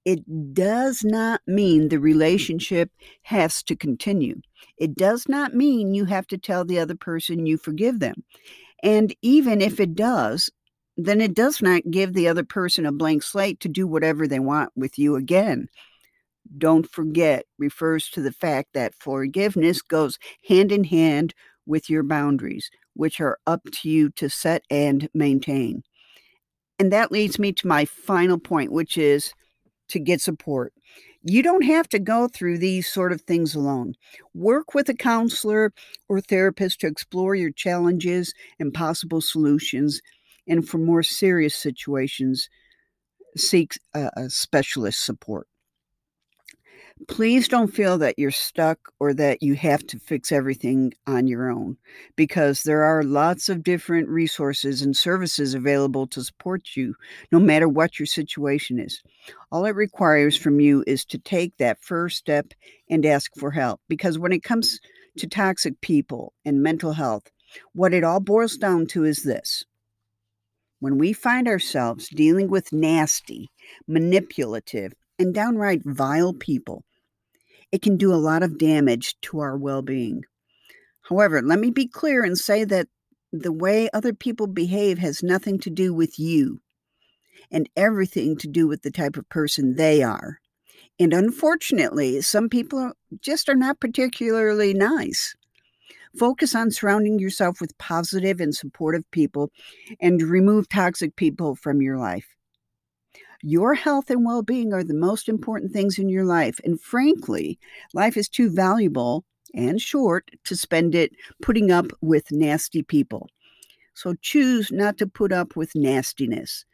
It 0.05 0.53
does 0.53 1.05
not 1.05 1.43
mean 1.47 1.91
the 1.91 2.01
relationship 2.01 2.91
has 3.23 3.63
to 3.65 3.77
continue. 3.77 4.41
It 4.79 4.97
does 4.97 5.29
not 5.29 5.55
mean 5.55 5.95
you 5.95 6.07
have 6.07 6.27
to 6.27 6.39
tell 6.39 6.65
the 6.65 6.81
other 6.81 6.97
person 6.97 7.47
you 7.47 7.57
forgive 7.57 8.01
them. 8.01 8.25
And 8.83 9.15
even 9.23 9.61
if 9.61 9.79
it 9.79 9.95
does, 9.95 10.51
then 10.97 11.21
it 11.21 11.35
does 11.35 11.63
not 11.63 11.91
give 11.91 12.13
the 12.13 12.29
other 12.29 12.45
person 12.45 12.87
a 12.87 12.93
blank 12.93 13.23
slate 13.23 13.61
to 13.61 13.69
do 13.69 13.87
whatever 13.87 14.27
they 14.27 14.39
want 14.39 14.71
with 14.77 14.99
you 14.99 15.17
again. 15.17 15.69
Don't 16.59 16.91
forget 16.91 17.47
refers 17.59 18.09
to 18.11 18.21
the 18.21 18.33
fact 18.33 18.71
that 18.75 18.95
forgiveness 18.95 19.81
goes 19.81 20.19
hand 20.49 20.73
in 20.73 20.85
hand 20.85 21.35
with 21.67 21.89
your 21.89 22.03
boundaries, 22.03 22.71
which 22.95 23.21
are 23.21 23.39
up 23.47 23.63
to 23.73 23.89
you 23.89 24.11
to 24.11 24.29
set 24.29 24.63
and 24.71 25.09
maintain. 25.15 25.83
And 26.79 26.93
that 26.93 27.13
leads 27.13 27.39
me 27.39 27.53
to 27.53 27.67
my 27.67 27.85
final 27.85 28.39
point, 28.39 28.73
which 28.73 28.99
is 28.99 29.33
to 29.89 30.01
get 30.01 30.21
support. 30.21 30.73
You 31.23 31.43
don't 31.43 31.65
have 31.65 31.89
to 31.91 32.01
go 32.01 32.27
through 32.27 32.59
these 32.59 32.91
sort 32.91 33.13
of 33.13 33.21
things 33.21 33.55
alone. 33.55 33.95
Work 34.35 34.75
with 34.75 34.89
a 34.89 34.95
counselor 34.95 35.73
or 36.09 36.21
therapist 36.21 36.81
to 36.81 36.89
explore 36.89 37.37
your 37.37 37.53
challenges 37.53 38.35
and 38.59 38.75
possible 38.75 39.21
solutions 39.21 40.01
and 40.49 40.69
for 40.69 40.79
more 40.79 41.03
serious 41.03 41.55
situations, 41.55 42.49
seek 43.37 43.79
a, 43.95 44.11
a 44.17 44.31
specialist 44.31 45.05
support. 45.05 45.47
Please 47.09 47.49
don't 47.49 47.75
feel 47.75 47.99
that 47.99 48.19
you're 48.19 48.31
stuck 48.31 48.79
or 49.01 49.13
that 49.15 49.43
you 49.43 49.55
have 49.55 49.85
to 49.89 49.99
fix 49.99 50.31
everything 50.31 50.93
on 51.07 51.27
your 51.27 51.51
own 51.51 51.77
because 52.17 52.63
there 52.63 52.83
are 52.85 53.03
lots 53.03 53.49
of 53.49 53.65
different 53.65 54.09
resources 54.09 54.83
and 54.83 54.97
services 54.97 55.55
available 55.55 56.07
to 56.07 56.23
support 56.23 56.77
you 56.77 56.95
no 57.33 57.41
matter 57.41 57.69
what 57.69 57.99
your 57.99 58.07
situation 58.07 58.79
is. 58.79 59.03
All 59.51 59.65
it 59.65 59.75
requires 59.75 60.37
from 60.37 60.61
you 60.61 60.85
is 60.87 61.05
to 61.07 61.19
take 61.19 61.57
that 61.57 61.83
first 61.83 62.19
step 62.19 62.53
and 62.89 63.05
ask 63.05 63.35
for 63.37 63.51
help 63.51 63.81
because 63.89 64.19
when 64.19 64.33
it 64.33 64.45
comes 64.45 64.79
to 65.19 65.27
toxic 65.27 65.81
people 65.81 66.33
and 66.45 66.63
mental 66.63 66.93
health, 66.93 67.31
what 67.73 67.95
it 67.95 68.05
all 68.05 68.21
boils 68.21 68.57
down 68.57 68.87
to 68.87 69.05
is 69.05 69.25
this 69.25 69.65
when 70.83 70.99
we 70.99 71.13
find 71.13 71.47
ourselves 71.47 72.09
dealing 72.09 72.49
with 72.49 72.73
nasty, 72.73 73.49
manipulative, 73.87 74.93
and 75.17 75.33
downright 75.33 75.81
vile 75.85 76.33
people, 76.33 76.83
it 77.71 77.83
can 77.83 77.97
do 77.97 78.13
a 78.13 78.17
lot 78.17 78.43
of 78.43 78.59
damage 78.59 79.15
to 79.21 79.39
our 79.39 79.57
well 79.57 79.83
being. 79.83 80.25
However, 81.03 81.41
let 81.41 81.61
me 81.61 81.71
be 81.71 81.87
clear 81.87 82.25
and 82.25 82.37
say 82.37 82.65
that 82.65 82.89
the 83.33 83.53
way 83.53 83.91
other 83.93 84.13
people 84.13 84.49
behave 84.49 84.99
has 84.99 85.23
nothing 85.23 85.61
to 85.61 85.71
do 85.71 85.95
with 85.95 86.19
you 86.19 86.61
and 87.53 87.69
everything 87.77 88.37
to 88.39 88.49
do 88.49 88.67
with 88.67 88.83
the 88.83 88.91
type 88.91 89.17
of 89.17 89.29
person 89.29 89.77
they 89.77 90.03
are. 90.03 90.41
And 90.99 91.13
unfortunately, 91.13 92.21
some 92.23 92.49
people 92.49 92.91
just 93.21 93.49
are 93.49 93.55
not 93.55 93.79
particularly 93.79 94.75
nice. 94.75 95.37
Focus 96.19 96.55
on 96.55 96.71
surrounding 96.71 97.19
yourself 97.19 97.61
with 97.61 97.77
positive 97.79 98.41
and 98.41 98.55
supportive 98.55 99.11
people 99.11 99.51
and 100.01 100.23
remove 100.23 100.69
toxic 100.69 101.17
people 101.17 101.55
from 101.55 101.81
your 101.81 101.99
life. 101.99 102.27
Your 103.43 103.75
health 103.75 104.11
and 104.11 104.25
well 104.25 104.43
being 104.43 104.73
are 104.73 104.85
the 104.85 104.95
most 104.95 105.29
important 105.29 105.73
things 105.73 105.99
in 105.99 106.09
your 106.09 106.25
life. 106.25 106.61
And 106.65 106.81
frankly, 106.81 107.59
life 107.93 108.17
is 108.17 108.29
too 108.29 108.51
valuable 108.51 109.25
and 109.55 109.81
short 109.81 110.31
to 110.45 110.57
spend 110.57 110.95
it 110.95 111.13
putting 111.43 111.71
up 111.71 111.87
with 112.01 112.31
nasty 112.31 112.83
people. 112.83 113.29
So 113.95 114.15
choose 114.23 114.71
not 114.71 114.97
to 114.99 115.07
put 115.07 115.33
up 115.33 115.57
with 115.57 115.75
nastiness. 115.75 116.65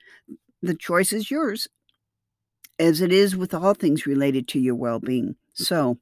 The 0.63 0.75
choice 0.75 1.13
is 1.13 1.31
yours, 1.31 1.69
as 2.79 3.01
it 3.01 3.13
is 3.13 3.37
with 3.37 3.55
all 3.55 3.75
things 3.75 4.07
related 4.07 4.47
to 4.49 4.61
your 4.61 4.75
well 4.75 5.01
being. 5.01 5.37
So, 5.55 5.99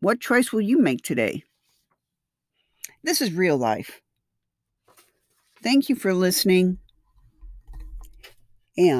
what 0.00 0.20
choice 0.20 0.52
will 0.52 0.60
you 0.60 0.78
make 0.78 1.02
today? 1.02 1.42
This 3.06 3.20
is 3.22 3.32
real 3.32 3.56
life. 3.56 4.02
Thank 5.62 5.88
you 5.88 5.94
for 5.94 6.12
listening. 6.12 6.78
And 8.76 8.94